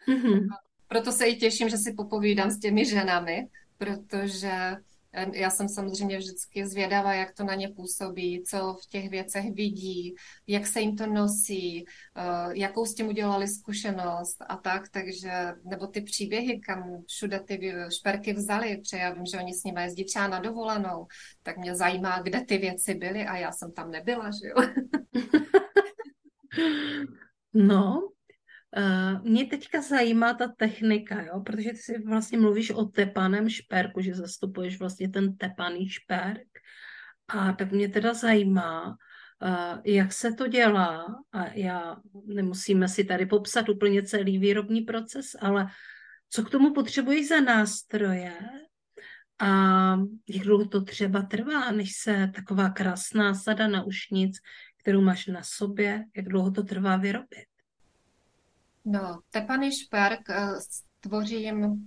[0.07, 0.47] Mm-hmm.
[0.87, 4.75] Proto se i těším, že si popovídám s těmi ženami, protože
[5.33, 10.15] já jsem samozřejmě vždycky zvědavá, jak to na ně působí, co v těch věcech vidí,
[10.47, 12.23] jak se jim to nosí, eh,
[12.53, 18.33] jakou s tím udělali zkušenost a tak, takže, nebo ty příběhy, kam všude ty šperky
[18.33, 21.07] vzali, protože já vím, že oni s nimi jezdí třeba na dovolenou,
[21.43, 24.55] tak mě zajímá, kde ty věci byly a já jsem tam nebyla, že jo.
[27.53, 28.09] No,
[28.77, 31.39] Uh, mě teďka zajímá ta technika, jo?
[31.39, 36.47] protože ty si vlastně mluvíš o tepaném šperku, že zastupuješ vlastně ten tepaný šperk.
[37.27, 41.05] A tak mě teda zajímá, uh, jak se to dělá.
[41.31, 45.67] A já nemusíme si tady popsat úplně celý výrobní proces, ale
[46.29, 48.33] co k tomu potřebuješ za nástroje
[49.39, 49.47] a
[50.29, 54.37] jak dlouho to třeba trvá, než se taková krásná sada naušnic,
[54.77, 57.52] kterou máš na sobě, jak dlouho to trvá vyrobit?
[58.85, 60.59] No, tepaný šperk uh,
[60.99, 61.85] tvořím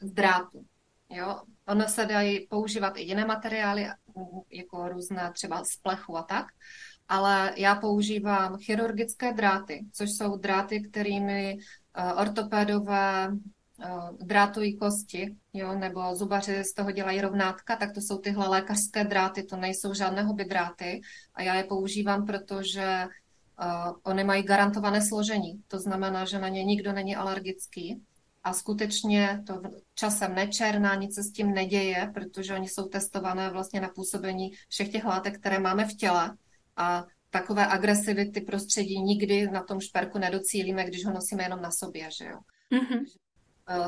[0.00, 0.64] z drátu.
[1.10, 1.42] Jo?
[1.68, 3.86] Ono se dají používat i jiné materiály,
[4.50, 6.46] jako různé třeba z plechu a tak,
[7.08, 15.78] ale já používám chirurgické dráty, což jsou dráty, kterými uh, ortopédové uh, drátují kosti, jo,
[15.78, 20.22] nebo zubaři z toho dělají rovnátka, tak to jsou tyhle lékařské dráty, to nejsou žádné
[20.22, 21.00] hobby dráty
[21.34, 23.06] a já je používám, protože
[23.60, 28.02] Uh, oni mají garantované složení, to znamená, že na ně nikdo není alergický
[28.42, 29.62] a skutečně to
[29.94, 34.88] časem nečerná, nic se s tím neděje, protože oni jsou testované vlastně na působení všech
[34.88, 36.36] těch látek, které máme v těle
[36.76, 42.08] a takové agresivity prostředí nikdy na tom šperku nedocílíme, když ho nosíme jenom na sobě,
[42.18, 42.38] že jo.
[42.72, 43.04] Mm-hmm.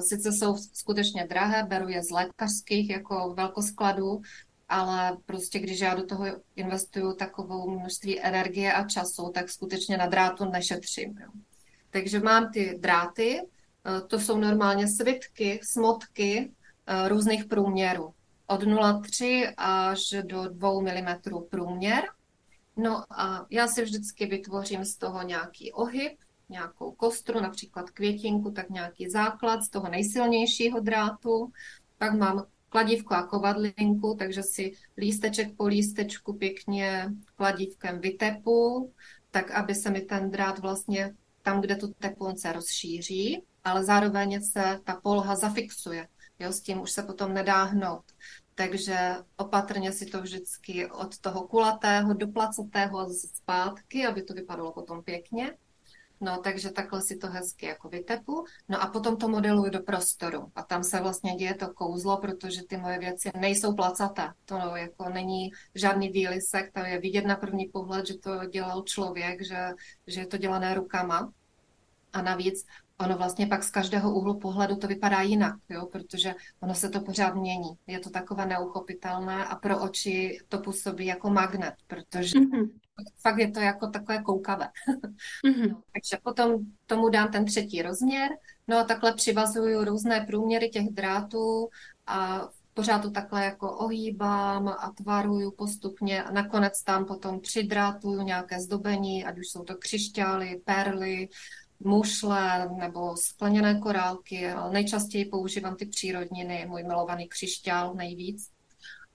[0.00, 4.20] Sice jsou skutečně drahé, beru je z lékařských jako velkoskladů,
[4.68, 6.24] ale prostě když já do toho
[6.56, 11.18] investuju takovou množství energie a času, tak skutečně na drátu nešetřím.
[11.20, 11.28] Jo.
[11.90, 16.52] Takže mám ty dráty, eh, to jsou normálně svitky, smotky
[16.86, 18.14] eh, různých průměrů.
[18.46, 22.04] Od 0,3 až do 2 mm průměr.
[22.76, 26.12] No a já si vždycky vytvořím z toho nějaký ohyb,
[26.48, 31.52] nějakou kostru, například květinku, tak nějaký základ z toho nejsilnějšího drátu.
[31.98, 38.92] Pak mám kladívko a kovadlinku, takže si lísteček po lístečku pěkně kladívkem vytepu,
[39.30, 44.80] tak aby se mi ten drát vlastně tam, kde to teplonce rozšíří, ale zároveň se
[44.84, 46.08] ta poloha zafixuje.
[46.38, 48.04] Jo, s tím už se potom nedá hnout.
[48.54, 55.02] Takže opatrně si to vždycky od toho kulatého do placatého zpátky, aby to vypadalo potom
[55.02, 55.56] pěkně.
[56.20, 58.44] No, takže takhle si to hezky jako vytepu.
[58.68, 60.52] No a potom to modeluju do prostoru.
[60.54, 64.32] A tam se vlastně děje to kouzlo, protože ty moje věci nejsou placaté.
[64.44, 68.82] To no, jako není žádný výlisek, to je vidět na první pohled, že to dělal
[68.82, 69.68] člověk, že,
[70.06, 71.32] že je to dělané rukama.
[72.12, 72.66] A navíc
[73.00, 75.86] ono vlastně pak z každého úhlu pohledu to vypadá jinak, jo?
[75.86, 77.70] protože ono se to pořád mění.
[77.86, 82.68] Je to takové neuchopitelné a pro oči to působí jako magnet, protože mm-hmm
[83.20, 84.68] fakt je to jako takové koukavé.
[85.46, 85.70] Mm-hmm.
[85.70, 88.30] No, takže potom tomu dám ten třetí rozměr,
[88.68, 91.68] no a takhle přivazuju různé průměry těch drátů
[92.06, 98.60] a pořád to takhle jako ohýbám a tvaruju postupně a nakonec tam potom přidrátuju nějaké
[98.60, 101.28] zdobení, ať už jsou to křišťály, perly,
[101.80, 108.50] mušle nebo skleněné korálky, ale nejčastěji používám ty přírodniny, můj milovaný křišťál nejvíc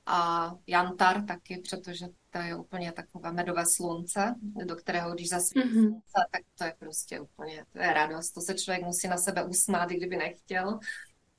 [0.05, 5.81] a jantar taky, protože to je úplně takové medové slunce, do kterého když zasvítí mm-hmm.
[5.81, 9.43] slunce, tak to je prostě úplně, to je radost, to se člověk musí na sebe
[9.43, 10.79] usmát, i kdyby nechtěl.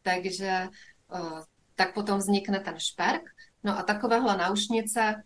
[0.03, 0.69] Takže
[1.15, 1.41] uh,
[1.75, 3.23] tak potom vznikne ten šperk.
[3.65, 5.23] No a takovéhle náušnice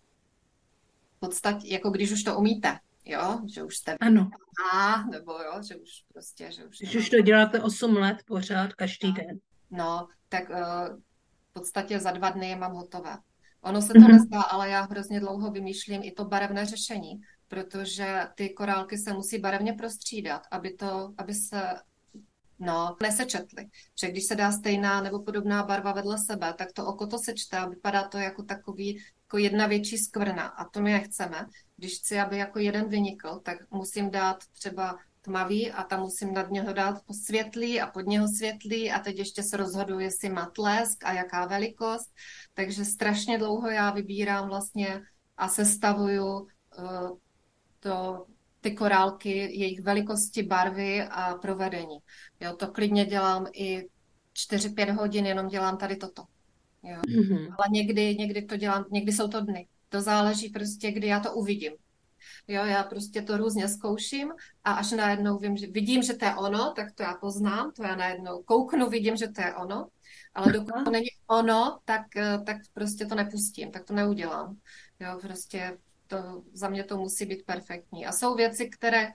[1.16, 4.30] v podstatě, jako když už to umíte, jo, že už jste ano.
[4.74, 6.78] a, nebo jo, že už prostě, že už...
[6.78, 9.38] Když už to děláte 8 let pořád, každý den.
[9.70, 10.56] No, tak uh,
[11.50, 13.16] v podstatě za dva dny je mám hotové.
[13.66, 14.12] Ono se to mm-hmm.
[14.12, 19.38] nezdá, ale já hrozně dlouho vymýšlím i to barevné řešení, protože ty korálky se musí
[19.38, 21.62] barevně prostřídat, aby, to, aby se
[22.58, 23.66] No, nesečetli.
[24.00, 27.56] Že když se dá stejná nebo podobná barva vedle sebe, tak to oko to sečte
[27.56, 30.46] a vypadá to jako takový, jako jedna větší skvrna.
[30.46, 31.46] A to my nechceme.
[31.76, 36.50] Když chci, aby jako jeden vynikl, tak musím dát třeba tmavý a tam musím nad
[36.50, 41.04] něho dát světlý a pod něho světlý a teď ještě se rozhoduji, jestli má tlesk
[41.04, 42.10] a jaká velikost.
[42.54, 45.02] Takže strašně dlouho já vybírám vlastně
[45.36, 46.46] a sestavuju uh,
[47.80, 48.26] to
[48.60, 51.98] ty korálky, jejich velikosti, barvy a provedení.
[52.40, 53.88] Jo, to klidně dělám i
[54.50, 56.22] 4-5 hodin, jenom dělám tady toto.
[56.82, 57.00] Jo.
[57.08, 57.54] Mm-hmm.
[57.58, 59.66] Ale někdy, někdy to dělám, někdy jsou to dny.
[59.88, 61.72] To záleží prostě, kdy já to uvidím.
[62.48, 64.32] Jo, já prostě to různě zkouším
[64.64, 67.82] a až najednou vím, že vidím, že to je ono, tak to já poznám, to
[67.82, 69.88] já najednou kouknu, vidím, že to je ono,
[70.34, 72.02] ale dokud to není ono, tak,
[72.46, 74.56] tak prostě to nepustím, tak to neudělám.
[75.00, 78.06] Jo, prostě to, za mě to musí být perfektní.
[78.06, 79.08] A jsou věci, které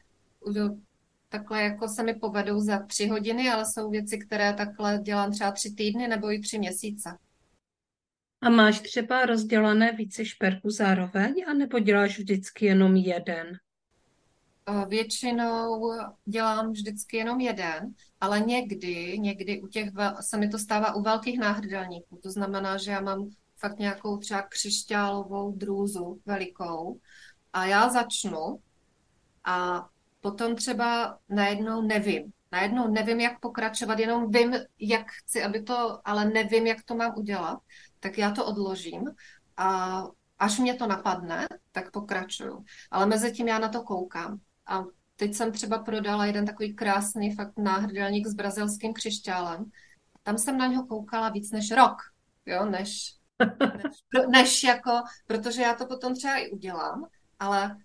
[1.30, 5.52] takhle jako se mi povedou za tři hodiny, ale jsou věci, které takhle dělám třeba
[5.52, 7.18] tři týdny nebo i tři měsíce.
[8.42, 13.58] A máš třeba rozdělané více šperků zároveň, anebo děláš vždycky jenom jeden?
[14.88, 15.92] Většinou
[16.26, 19.90] dělám vždycky jenom jeden, ale někdy, někdy u těch,
[20.22, 22.20] se mi to stává u velkých náhrdelníků.
[22.24, 27.00] To znamená, že já mám fakt nějakou třeba křišťálovou drůzu velikou
[27.54, 28.60] a já začnu
[29.46, 29.88] a
[30.22, 32.32] potom třeba najednou nevím.
[32.52, 37.14] Najednou nevím, jak pokračovat, jenom vím, jak chci, aby to, ale nevím, jak to mám
[37.18, 37.60] udělat,
[38.02, 39.04] tak já to odložím
[39.58, 40.04] a
[40.40, 42.64] až mě to napadne, tak pokračuju.
[42.92, 44.40] Ale mezi tím já na to koukám.
[44.68, 44.84] A
[45.16, 49.66] teď jsem třeba prodala jeden takový krásný fakt náhrdelník s brazilským křišťálem.
[50.24, 51.98] Tam jsem na něho koukala víc než rok,
[52.46, 53.16] jo, než,
[53.84, 54.92] než, než jako,
[55.28, 57.06] protože já to potom třeba i udělám,
[57.40, 57.78] ale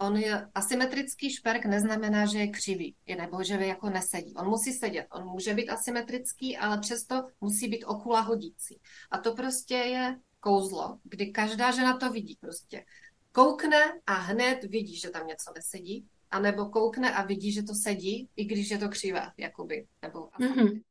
[0.00, 4.34] on je asymetrický šperk neznamená, že je křivý, je nebo že jako nesedí.
[4.34, 8.80] On musí sedět, on může být asymetrický, ale přesto musí být okula hodící.
[9.10, 12.84] A to prostě je kouzlo, kdy každá žena to vidí prostě.
[13.32, 18.28] Koukne a hned vidí, že tam něco nesedí, anebo koukne a vidí, že to sedí,
[18.36, 19.86] i když je to křivé, jakoby.
[20.02, 20.82] Nebo mm-hmm.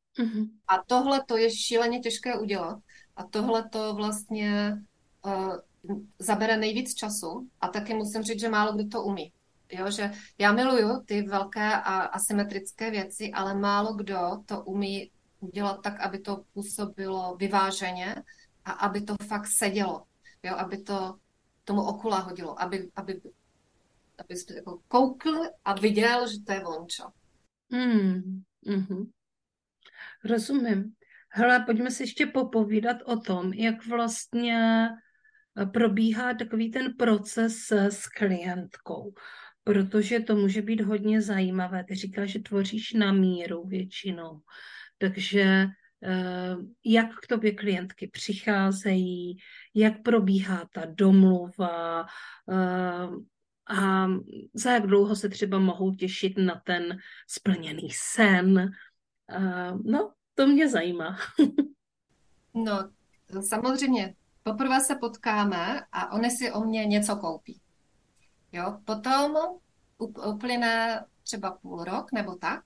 [0.67, 2.79] A tohle to je šíleně těžké udělat.
[3.15, 4.77] A tohle to vlastně
[5.25, 5.55] uh,
[6.19, 9.33] zabere nejvíc času a taky musím říct, že málo kdo to umí.
[9.71, 15.81] Jo, že já miluju ty velké a asymetrické věci, ale málo kdo to umí udělat
[15.83, 18.15] tak, aby to působilo vyváženě
[18.65, 20.03] a aby to fakt sedělo.
[20.43, 21.15] Jo, aby to
[21.63, 23.21] tomu okula hodilo, aby, aby,
[24.17, 27.03] aby jako koukl a viděl, že to je vončo.
[27.69, 29.11] Mm, mm-hmm.
[30.23, 30.95] Rozumím.
[31.29, 34.89] Hele, pojďme si ještě popovídat o tom, jak vlastně
[35.73, 39.13] probíhá takový ten proces s klientkou,
[39.63, 41.83] protože to může být hodně zajímavé.
[41.83, 44.41] Ty říkáš, že tvoříš na míru většinou,
[44.97, 45.65] takže
[46.03, 49.37] eh, jak k tobě klientky přicházejí,
[49.73, 52.05] jak probíhá ta domluva
[52.51, 53.07] eh,
[53.69, 54.07] a
[54.53, 56.97] za jak dlouho se třeba mohou těšit na ten
[57.27, 58.71] splněný sen.
[59.83, 61.17] No, to mě zajímá.
[62.53, 62.89] no,
[63.41, 64.15] samozřejmě.
[64.43, 67.61] Poprvé se potkáme a oni si o mě něco koupí.
[68.51, 69.37] Jo, potom
[70.27, 72.63] uplyne třeba půl rok nebo tak,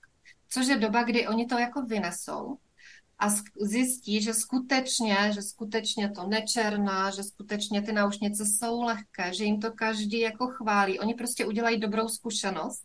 [0.48, 2.58] což je doba, kdy oni to jako vynesou
[3.18, 3.28] a
[3.60, 9.60] zjistí, že skutečně, že skutečně to nečerná, že skutečně ty náušnice jsou lehké, že jim
[9.60, 11.00] to každý jako chválí.
[11.00, 12.84] Oni prostě udělají dobrou zkušenost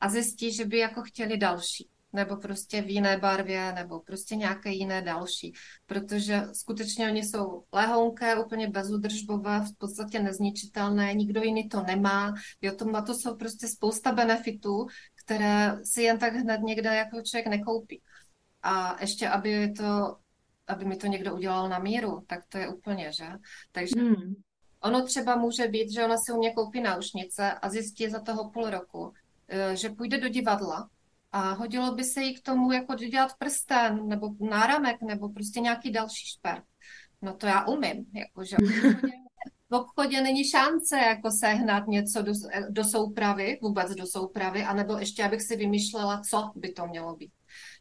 [0.00, 4.70] a zjistí, že by jako chtěli další nebo prostě v jiné barvě, nebo prostě nějaké
[4.70, 5.52] jiné další.
[5.86, 12.34] Protože skutečně oni jsou lehonké, úplně bezudržbové, v podstatě nezničitelné, nikdo jiný to nemá.
[12.62, 14.86] Jo, to, má, to jsou prostě spousta benefitů,
[15.24, 18.02] které si jen tak hned někde jako člověk nekoupí.
[18.62, 20.16] A ještě, aby to
[20.70, 23.26] aby mi to někdo udělal na míru, tak to je úplně, že?
[23.72, 24.34] Takže hmm.
[24.80, 28.50] ono třeba může být, že ona si u mě koupí náušnice a zjistí za toho
[28.50, 29.12] půl roku,
[29.48, 30.88] eh, že půjde do divadla
[31.32, 35.90] a hodilo by se jí k tomu jako dělat prsten, nebo náramek, nebo prostě nějaký
[35.90, 36.64] další šperk.
[37.22, 38.56] No to já umím, jakože
[39.70, 42.32] v obchodě není šance jako sehnat něco do,
[42.70, 47.32] do soupravy, vůbec do soupravy, anebo ještě abych si vymýšlela, co by to mělo být.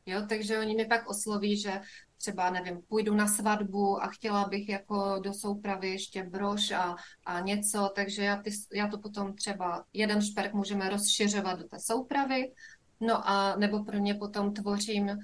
[0.06, 1.82] Jo, takže oni mi pak osloví, že
[2.18, 6.96] třeba, nevím, půjdu na svatbu a chtěla bych jako do soupravy ještě brož a,
[7.26, 11.80] a něco, takže já, ty, já to potom třeba jeden šperk můžeme rozšiřovat do té
[11.80, 12.52] soupravy,
[13.00, 15.18] no a nebo pro mě potom tvořím e,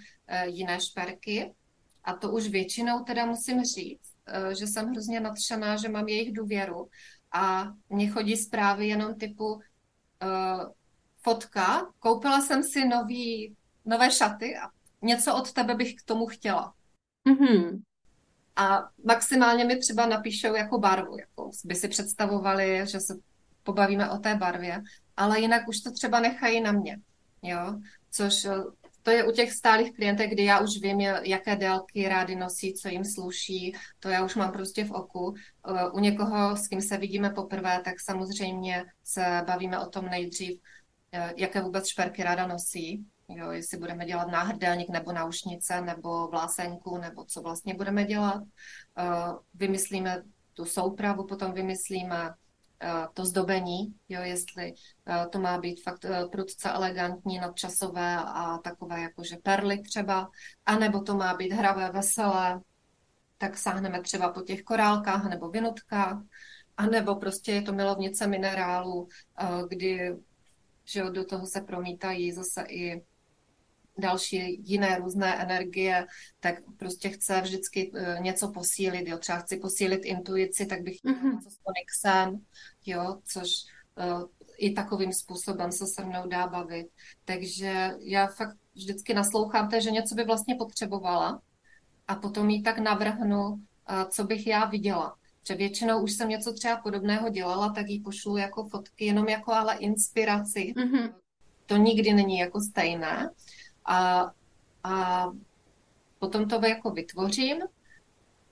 [0.47, 1.53] jiné šperky.
[2.03, 6.33] A to už většinou teda musím říct, e, že jsem hrozně nadšená, že mám jejich
[6.33, 6.89] důvěru.
[7.31, 10.27] A mně chodí zprávy jenom typu e,
[11.21, 13.55] fotka, koupila jsem si nový,
[13.85, 14.69] nové šaty a
[15.01, 16.73] něco od tebe bych k tomu chtěla.
[17.27, 17.81] Mm-hmm.
[18.55, 23.13] A maximálně mi třeba napíšou jako barvu, jako by si představovali, že se
[23.63, 24.81] pobavíme o té barvě,
[25.17, 26.97] ale jinak už to třeba nechají na mě,
[27.45, 27.79] jo,
[28.11, 28.47] což
[29.01, 32.89] to je u těch stálých klientek, kdy já už vím, jaké délky rády nosí, co
[32.89, 35.33] jim sluší, to já už mám prostě v oku.
[35.93, 40.59] U někoho, s kým se vidíme poprvé, tak samozřejmě se bavíme o tom nejdřív,
[41.35, 47.25] jaké vůbec šperky ráda nosí, Jo, jestli budeme dělat náhrdelník nebo náušnice nebo vlásenku nebo
[47.25, 48.43] co vlastně budeme dělat.
[48.97, 49.03] Eh,
[49.53, 50.23] vymyslíme
[50.53, 52.33] tu soupravu, potom vymyslíme eh,
[53.13, 54.73] to zdobení, jo, jestli
[55.07, 60.29] eh, to má být fakt prudce elegantní, nadčasové a takové jakože perly třeba,
[60.65, 62.61] anebo to má být hravé, veselé,
[63.37, 66.17] tak sáhneme třeba po těch korálkách nebo vinutkách,
[66.77, 69.07] anebo prostě je to milovnice minerálu,
[69.69, 70.15] kdy
[70.85, 73.01] že do toho se promítají zase i
[73.97, 76.05] další jiné různé energie,
[76.39, 81.13] tak prostě chce vždycky uh, něco posílit, jo, třeba chci posílit intuici, tak bych chtěla
[81.13, 81.35] mm-hmm.
[81.35, 82.45] něco s Onyxem,
[82.85, 83.49] jo, což
[84.13, 84.23] uh,
[84.57, 86.87] i takovým způsobem se se mnou dá bavit.
[87.25, 91.41] Takže já fakt vždycky naslouchám té, že něco by vlastně potřebovala
[92.07, 93.59] a potom jí tak navrhnu, uh,
[94.09, 95.15] co bych já viděla.
[95.47, 99.53] Že většinou už jsem něco třeba podobného dělala, tak jí pošlu jako fotky, jenom jako
[99.53, 100.73] ale inspiraci.
[100.77, 101.13] Mm-hmm.
[101.65, 103.29] To nikdy není jako stejné.
[103.85, 104.31] A,
[104.83, 105.25] a
[106.19, 107.57] potom to jako vytvořím,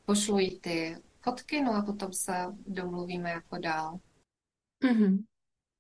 [0.06, 2.34] pošlu jí ty fotky, no a potom se
[2.68, 4.00] domluvíme jako dál.
[4.84, 5.24] Mm-hmm.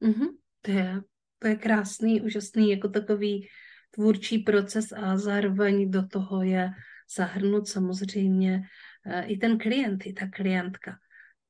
[0.01, 0.27] Mm-hmm.
[0.61, 1.01] To, je,
[1.39, 3.47] to je krásný, úžasný, jako takový
[3.91, 6.71] tvůrčí proces a zároveň do toho je
[7.15, 8.61] zahrnut samozřejmě
[9.05, 10.97] eh, i ten klient, i ta klientka.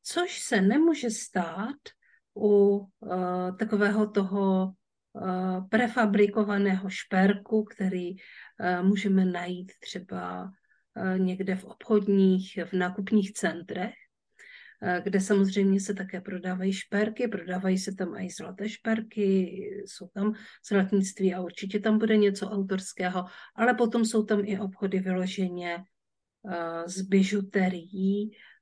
[0.04, 1.78] Což se nemůže stát
[2.36, 4.74] u uh, takového toho
[5.70, 8.16] prefabrikovaného šperku, který
[8.60, 10.52] eh, můžeme najít třeba
[10.98, 13.94] eh, někde v obchodních, v nákupních centrech,
[15.04, 20.34] kde samozřejmě se také prodávají šperky, prodávají se tam i zlaté šperky, jsou tam
[20.70, 25.84] zlatnictví a určitě tam bude něco autorského, ale potom jsou tam i obchody vyloženě
[26.86, 28.53] z bižuterií, Eh,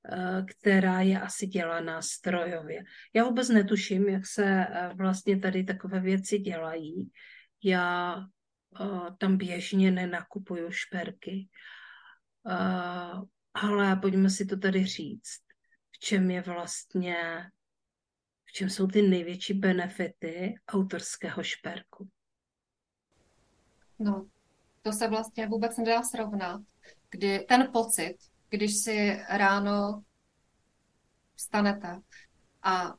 [0.48, 2.84] která je asi dělaná strojově.
[3.14, 7.12] Já vůbec netuším, jak se eh, vlastně tady takové věci dělají.
[7.64, 8.16] Já
[8.82, 8.86] eh,
[9.18, 11.50] tam běžně nenakupuju šperky,
[13.54, 15.42] ale pojďme si to tady říct.
[15.92, 17.16] V čem je vlastně,
[18.46, 22.10] v čem jsou ty největší benefity autorského šperku?
[24.00, 24.30] No,
[24.82, 26.62] to se vlastně vůbec nedá srovnat,
[27.10, 28.18] kdy ten pocit,
[28.52, 30.04] když si ráno
[31.36, 32.02] vstanete
[32.64, 32.94] a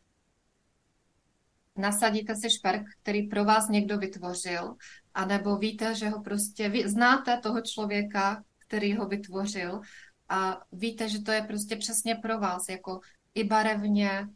[1.76, 4.74] nasadíte si šperk, který pro vás někdo vytvořil,
[5.14, 9.80] anebo víte, že ho prostě, vy znáte toho člověka, který ho vytvořil
[10.28, 13.00] a víte, že to je prostě přesně pro vás, jako
[13.34, 14.28] i barevně,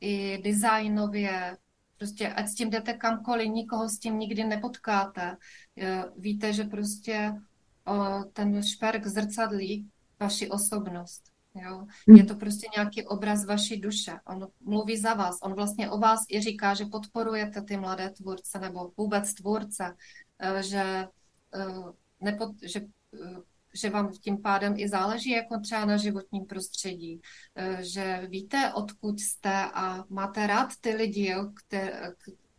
[0.00, 1.56] i designově,
[1.96, 5.36] prostě ať s tím jdete kamkoliv, nikoho s tím nikdy nepotkáte.
[6.16, 7.32] Víte, že prostě
[8.32, 9.90] ten šperk zrcadlí
[10.24, 11.22] vaši osobnost.
[11.54, 11.86] Jo?
[12.10, 12.16] Hm.
[12.16, 14.12] Je to prostě nějaký obraz vaší duše.
[14.26, 15.38] On mluví za vás.
[15.42, 19.94] On vlastně o vás i říká, že podporujete ty mladé tvůrce nebo vůbec tvůrce,
[20.38, 21.08] eh, že,
[21.54, 21.66] eh,
[22.20, 22.80] nepod, že,
[23.14, 23.40] eh,
[23.74, 27.20] že vám tím pádem i záleží jako třeba na životním prostředí,
[27.80, 32.12] že víte, odkud jste a máte rád ty lidi, jo, kte,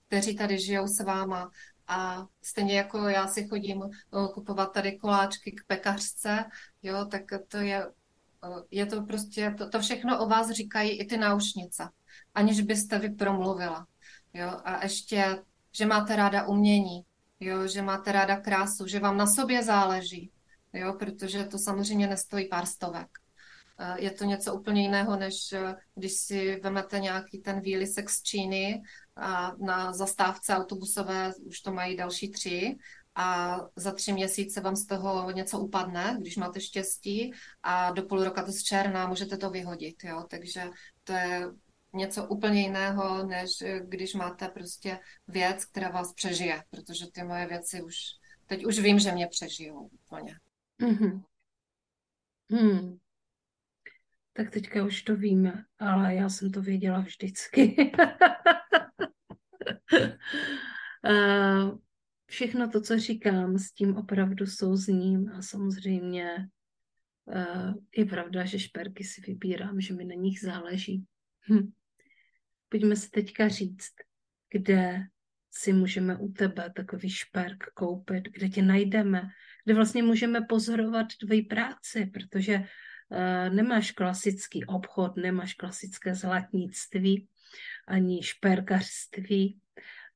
[0.08, 1.52] kteří tady žijou s váma
[1.88, 6.46] a stejně jako já si chodím eh, kupovat tady koláčky k pekařce,
[6.84, 7.86] jo, tak to je,
[8.46, 11.90] eh, je to prostě, to, to všechno o vás říkají i ty náušnice,
[12.34, 13.88] aniž byste vy promluvila.
[14.34, 17.06] Jo, a ještě, že máte ráda umění,
[17.40, 20.32] jo, že máte ráda krásu, že vám na sobě záleží,
[20.74, 23.08] jo, protože to samozřejmě nestojí pár stovek.
[23.80, 25.54] Eh, je to něco úplně jiného, než
[25.96, 28.82] když si vemete nějaký ten výlisek z Číny
[29.16, 32.76] a na zastávce autobusové už to mají další tři
[33.16, 38.24] a za tři měsíce vám z toho něco upadne, když máte štěstí a do půl
[38.24, 40.64] roka to zčerná, můžete to vyhodit, jo, takže
[41.04, 41.48] to je
[41.94, 43.50] něco úplně jiného, než
[43.82, 47.96] když máte prostě věc, která vás přežije, protože ty moje věci už
[48.46, 50.36] teď už vím, že mě přežijou úplně.
[50.82, 51.24] Mm-hmm.
[52.52, 52.98] Hmm.
[54.34, 57.92] Tak teďka už to víme, ale já jsem to věděla vždycky.
[62.26, 66.48] Všechno to, co říkám, s tím opravdu souzním a samozřejmě
[67.98, 71.06] je pravda, že šperky si vybírám, že mi na nich záleží.
[71.50, 71.72] Hm.
[72.70, 73.94] Pojďme si teďka říct,
[74.52, 75.04] kde
[75.52, 79.22] si můžeme u tebe takový šperk koupit, kde tě najdeme,
[79.66, 87.28] kde vlastně můžeme pozorovat tvoji práci, protože uh, nemáš klasický obchod, nemáš klasické zlatnictví
[87.88, 89.62] ani šperkařství.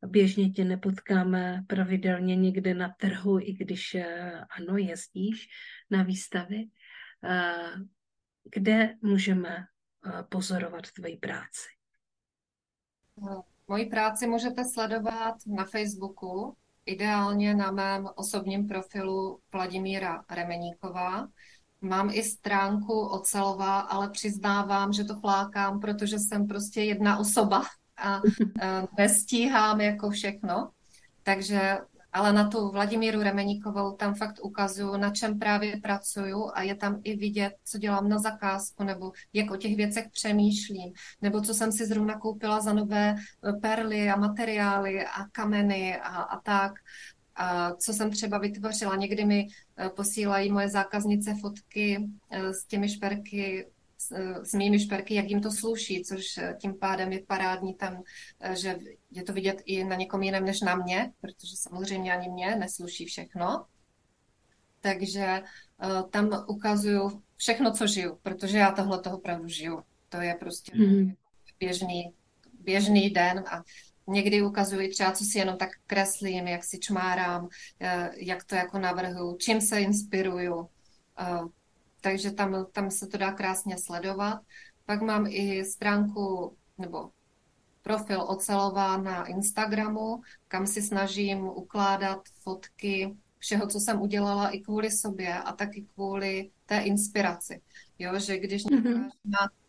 [0.06, 4.02] Běžně tě nepotkáme pravidelně někde na trhu, i když uh,
[4.60, 5.48] ano, jezdíš
[5.90, 6.66] na výstavy.
[7.24, 7.86] Uh,
[8.52, 9.66] kde můžeme
[10.30, 11.68] pozorovat tvoji práci?
[13.18, 21.28] No, moji práci můžete sledovat na Facebooku, ideálně na mém osobním profilu Vladimíra Remeníková.
[21.82, 27.64] Mám i stránku Ocelová, ale přiznávám, že to flákám, protože jsem prostě jedna osoba
[27.98, 28.22] a
[28.98, 30.70] nestíhám jako všechno.
[31.24, 31.78] Takže
[32.14, 37.02] ale na tu Vladimíru Remeníkovou tam fakt ukazuju, na čem právě pracuju a je tam
[37.04, 41.72] i vidět, co dělám na zakázku, nebo jak o těch věcech přemýšlím, nebo co jsem
[41.72, 46.74] si zrovna koupila za nové eh, perly a materiály a kameny a, a tak.
[47.42, 48.96] A co jsem třeba vytvořila.
[48.96, 53.68] Někdy mi eh, posílají moje zákaznice fotky eh, s těmi šperky
[53.98, 54.12] s,
[54.44, 58.04] s mými šperky, jak jim to sluší, což eh, tím pádem je parádní tam,
[58.40, 58.80] eh, že
[59.12, 63.06] je to vidět i na někom jiném než na mě, protože samozřejmě ani mě nesluší
[63.06, 63.66] všechno.
[64.82, 65.42] Takže
[66.10, 69.84] tam ukazuju všechno, co žiju, protože já tohle toho opravdu žiju.
[70.10, 71.14] To je prostě mm.
[71.60, 72.14] běžný,
[72.60, 73.64] běžný den a
[74.10, 77.48] někdy ukazuji třeba, co si jenom tak kreslím, jak si čmárám,
[78.16, 80.70] jak to jako navrhuju, čím se inspiruju
[82.02, 84.40] takže tam, tam se to dá krásně sledovat.
[84.86, 87.10] Pak mám i stránku nebo
[87.82, 94.92] profil Ocelová na Instagramu, kam si snažím ukládat fotky všeho, co jsem udělala i kvůli
[94.92, 97.62] sobě a taky kvůli té inspiraci.
[98.00, 99.10] Jo, že když mm-hmm.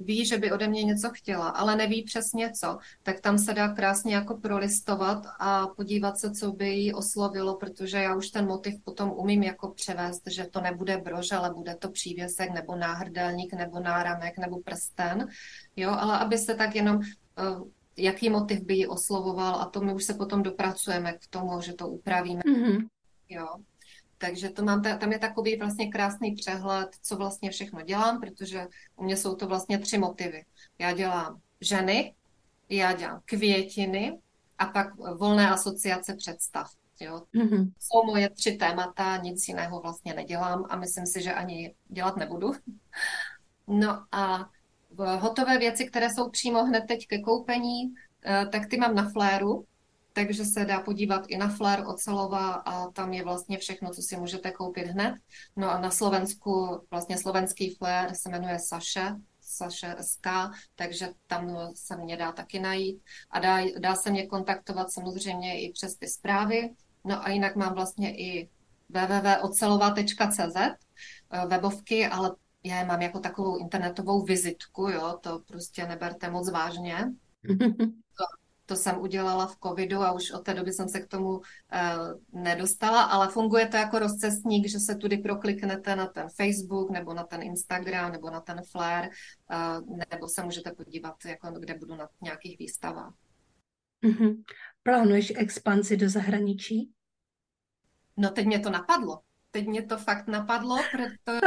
[0.00, 3.68] ví, že by ode mě něco chtěla, ale neví přesně co, tak tam se dá
[3.68, 8.74] krásně jako prolistovat a podívat se, co by jí oslovilo, protože já už ten motiv
[8.84, 13.80] potom umím jako převést, že to nebude brož, ale bude to přívěsek nebo náhrdelník nebo
[13.80, 15.28] náramek nebo prsten.
[15.76, 19.94] Jo, ale aby se tak jenom uh, jaký motiv by ji oslovoval a to my
[19.94, 22.40] už se potom dopracujeme k tomu, že to upravíme.
[22.40, 22.86] Mm-hmm.
[23.28, 23.46] Jo.
[24.20, 28.66] Takže to mám, tam je takový vlastně krásný přehled, co vlastně všechno dělám, protože
[28.96, 30.44] u mě jsou to vlastně tři motivy.
[30.78, 32.14] Já dělám ženy,
[32.68, 34.18] já dělám květiny
[34.58, 36.70] a pak volné asociace představ.
[37.00, 37.22] Jo.
[37.34, 37.72] Mm-hmm.
[37.78, 42.52] Jsou moje tři témata, nic jiného vlastně nedělám a myslím si, že ani dělat nebudu.
[43.66, 44.50] No a
[45.18, 47.94] hotové věci, které jsou přímo hned teď ke koupení,
[48.24, 49.64] eh, tak ty mám na fléru,
[50.26, 54.16] takže se dá podívat i na Flair Ocelova a tam je vlastně všechno, co si
[54.16, 55.14] můžete koupit hned.
[55.56, 60.26] No a na Slovensku, vlastně slovenský Flair se jmenuje Saše, Saše SK,
[60.74, 63.02] takže tam se mě dá taky najít.
[63.30, 66.70] A dá, dá se mě kontaktovat samozřejmě i přes ty zprávy.
[67.04, 68.48] No a jinak mám vlastně i
[68.88, 76.30] www.ocelova.cz eh, webovky, ale já je mám jako takovou internetovou vizitku, jo, to prostě neberte
[76.30, 77.04] moc vážně.
[78.70, 81.42] To jsem udělala v covidu a už od té doby jsem se k tomu uh,
[82.32, 87.24] nedostala, ale funguje to jako rozcestník, že se tudy prokliknete na ten Facebook nebo na
[87.24, 92.08] ten Instagram nebo na ten Flare, uh, nebo se můžete podívat, jako kde budu na
[92.20, 93.14] nějakých výstavách.
[94.04, 94.42] Mm-hmm.
[94.82, 96.90] Plánuješ expanzi do zahraničí?
[98.16, 99.20] No teď mě to napadlo.
[99.50, 101.40] Teď mě to fakt napadlo, protože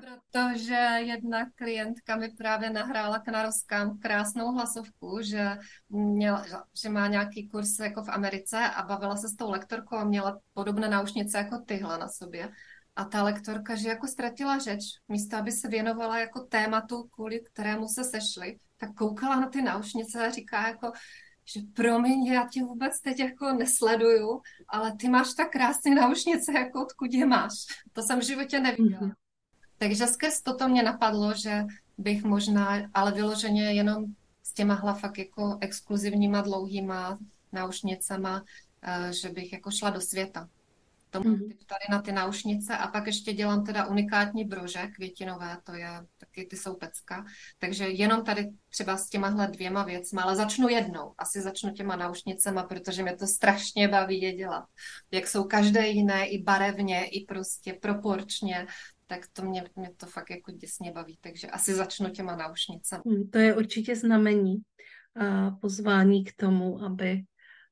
[0.00, 5.56] protože jedna klientka mi právě nahrála k narozkám krásnou hlasovku, že,
[5.88, 6.44] měla,
[6.82, 10.40] že má nějaký kurz jako v Americe a bavila se s tou lektorkou a měla
[10.54, 12.48] podobné náušnice jako tyhle na sobě.
[12.96, 17.88] A ta lektorka, že jako ztratila řeč, místo aby se věnovala jako tématu, kvůli kterému
[17.88, 20.92] se sešli, tak koukala na ty náušnice a říká jako,
[21.54, 26.82] že promiň, já tě vůbec teď jako nesleduju, ale ty máš tak krásné náušnice, jako
[26.82, 27.52] odkud je máš.
[27.92, 29.00] To jsem v životě neviděla.
[29.00, 29.25] Mm-hmm.
[29.78, 31.64] Takže skrz toto mě napadlo, že
[31.98, 34.04] bych možná, ale vyloženě jenom
[34.42, 37.18] s těma fakt jako exkluzivníma dlouhýma
[37.52, 38.44] náušnicema,
[38.82, 40.48] eh, že bych jako šla do světa.
[41.10, 41.38] tomu mm.
[41.38, 46.46] tady na ty náušnice a pak ještě dělám teda unikátní brože květinové, to je taky,
[46.46, 47.24] ty jsou pecka,
[47.58, 52.62] takže jenom tady třeba s těmahle dvěma věcmi, ale začnu jednou, asi začnu těma náušnicema,
[52.62, 54.64] protože mě to strašně baví je dělat,
[55.10, 58.66] jak jsou každé jiné i barevně, i prostě proporčně,
[59.06, 63.02] tak to mě, mě to fakt jako děsně baví, takže asi začnu těma náušnicemi.
[63.06, 64.56] Hmm, to je určitě znamení
[65.16, 67.24] a pozvání k tomu, aby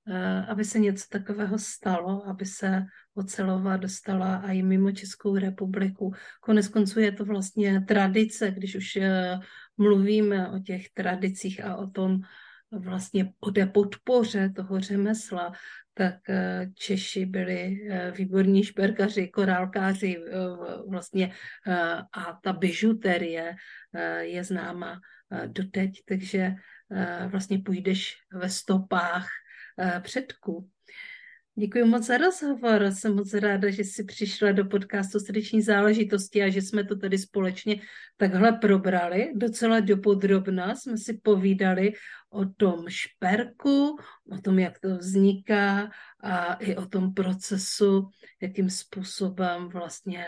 [0.09, 6.13] Eh, aby se něco takového stalo, aby se ocelová dostala i mimo Českou republiku.
[6.41, 9.39] Konec konců je to vlastně tradice, když už eh,
[9.77, 12.21] mluvíme o těch tradicích a o tom
[12.71, 15.53] vlastně o té podpoře toho řemesla,
[15.95, 20.25] tak eh, Češi byli výborní šperkaři, korálkáři
[20.89, 21.33] vlastně
[22.13, 23.55] a ta bižuterie
[24.21, 25.01] je známa
[25.47, 26.55] doteď, takže
[27.29, 29.27] vlastně půjdeš ve stopách
[29.79, 30.71] Eh, předků.
[31.57, 32.91] Děkuji moc za rozhovor.
[32.91, 37.19] Jsem moc ráda, že jsi přišla do podcastu Srdeční záležitosti a že jsme to tady
[37.19, 37.81] společně
[38.17, 39.33] takhle probrali.
[39.35, 41.93] Docela dopodrobna jsme si povídali
[42.31, 43.97] o tom šperku,
[44.33, 45.91] o tom, jak to vzniká
[46.21, 48.09] a i o tom procesu,
[48.43, 50.27] jakým způsobem vlastně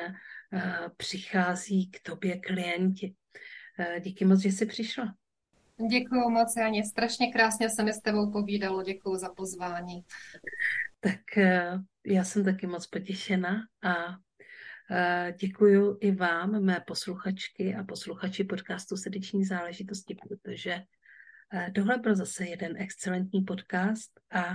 [0.53, 0.61] uh,
[0.97, 3.15] přichází k tobě klienti.
[3.79, 5.15] Uh, díky moc, že jsi přišla.
[5.91, 6.85] Děkuji moc, Janě.
[6.85, 8.83] Strašně krásně se mi s tebou povídalo.
[8.83, 10.05] Děkuji za pozvání.
[11.07, 13.95] Tak eh, já jsem taky moc potěšena a
[14.91, 20.83] eh, děkuji i vám, mé posluchačky a posluchači podcastu Srdeční záležitosti, protože
[21.53, 24.55] eh, tohle byl zase jeden excelentní podcast a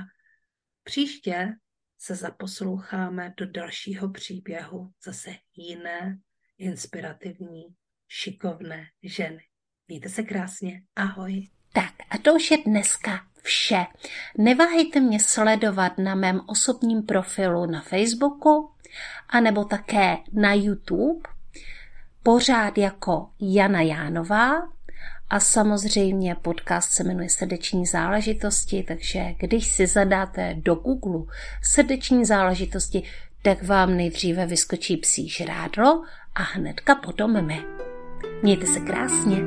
[0.84, 1.56] příště
[1.98, 6.20] se zaposloucháme do dalšího příběhu zase jiné
[6.58, 7.64] inspirativní,
[8.08, 9.44] šikovné ženy.
[9.88, 10.82] Mějte se krásně.
[10.96, 11.61] Ahoj.
[11.74, 13.86] Tak a to už je dneska vše.
[14.38, 18.72] Neváhejte mě sledovat na mém osobním profilu na Facebooku
[19.30, 21.30] anebo také na YouTube,
[22.24, 24.52] pořád jako Jana Jánová
[25.30, 33.04] a samozřejmě podcast se jmenuje Srdeční záležitosti, takže když si zadáte do Google Srdeční záležitosti,
[33.42, 36.04] tak vám nejdříve vyskočí psí žrádlo
[36.36, 37.64] a hnedka potom my.
[38.44, 39.38] Mějte se krásně.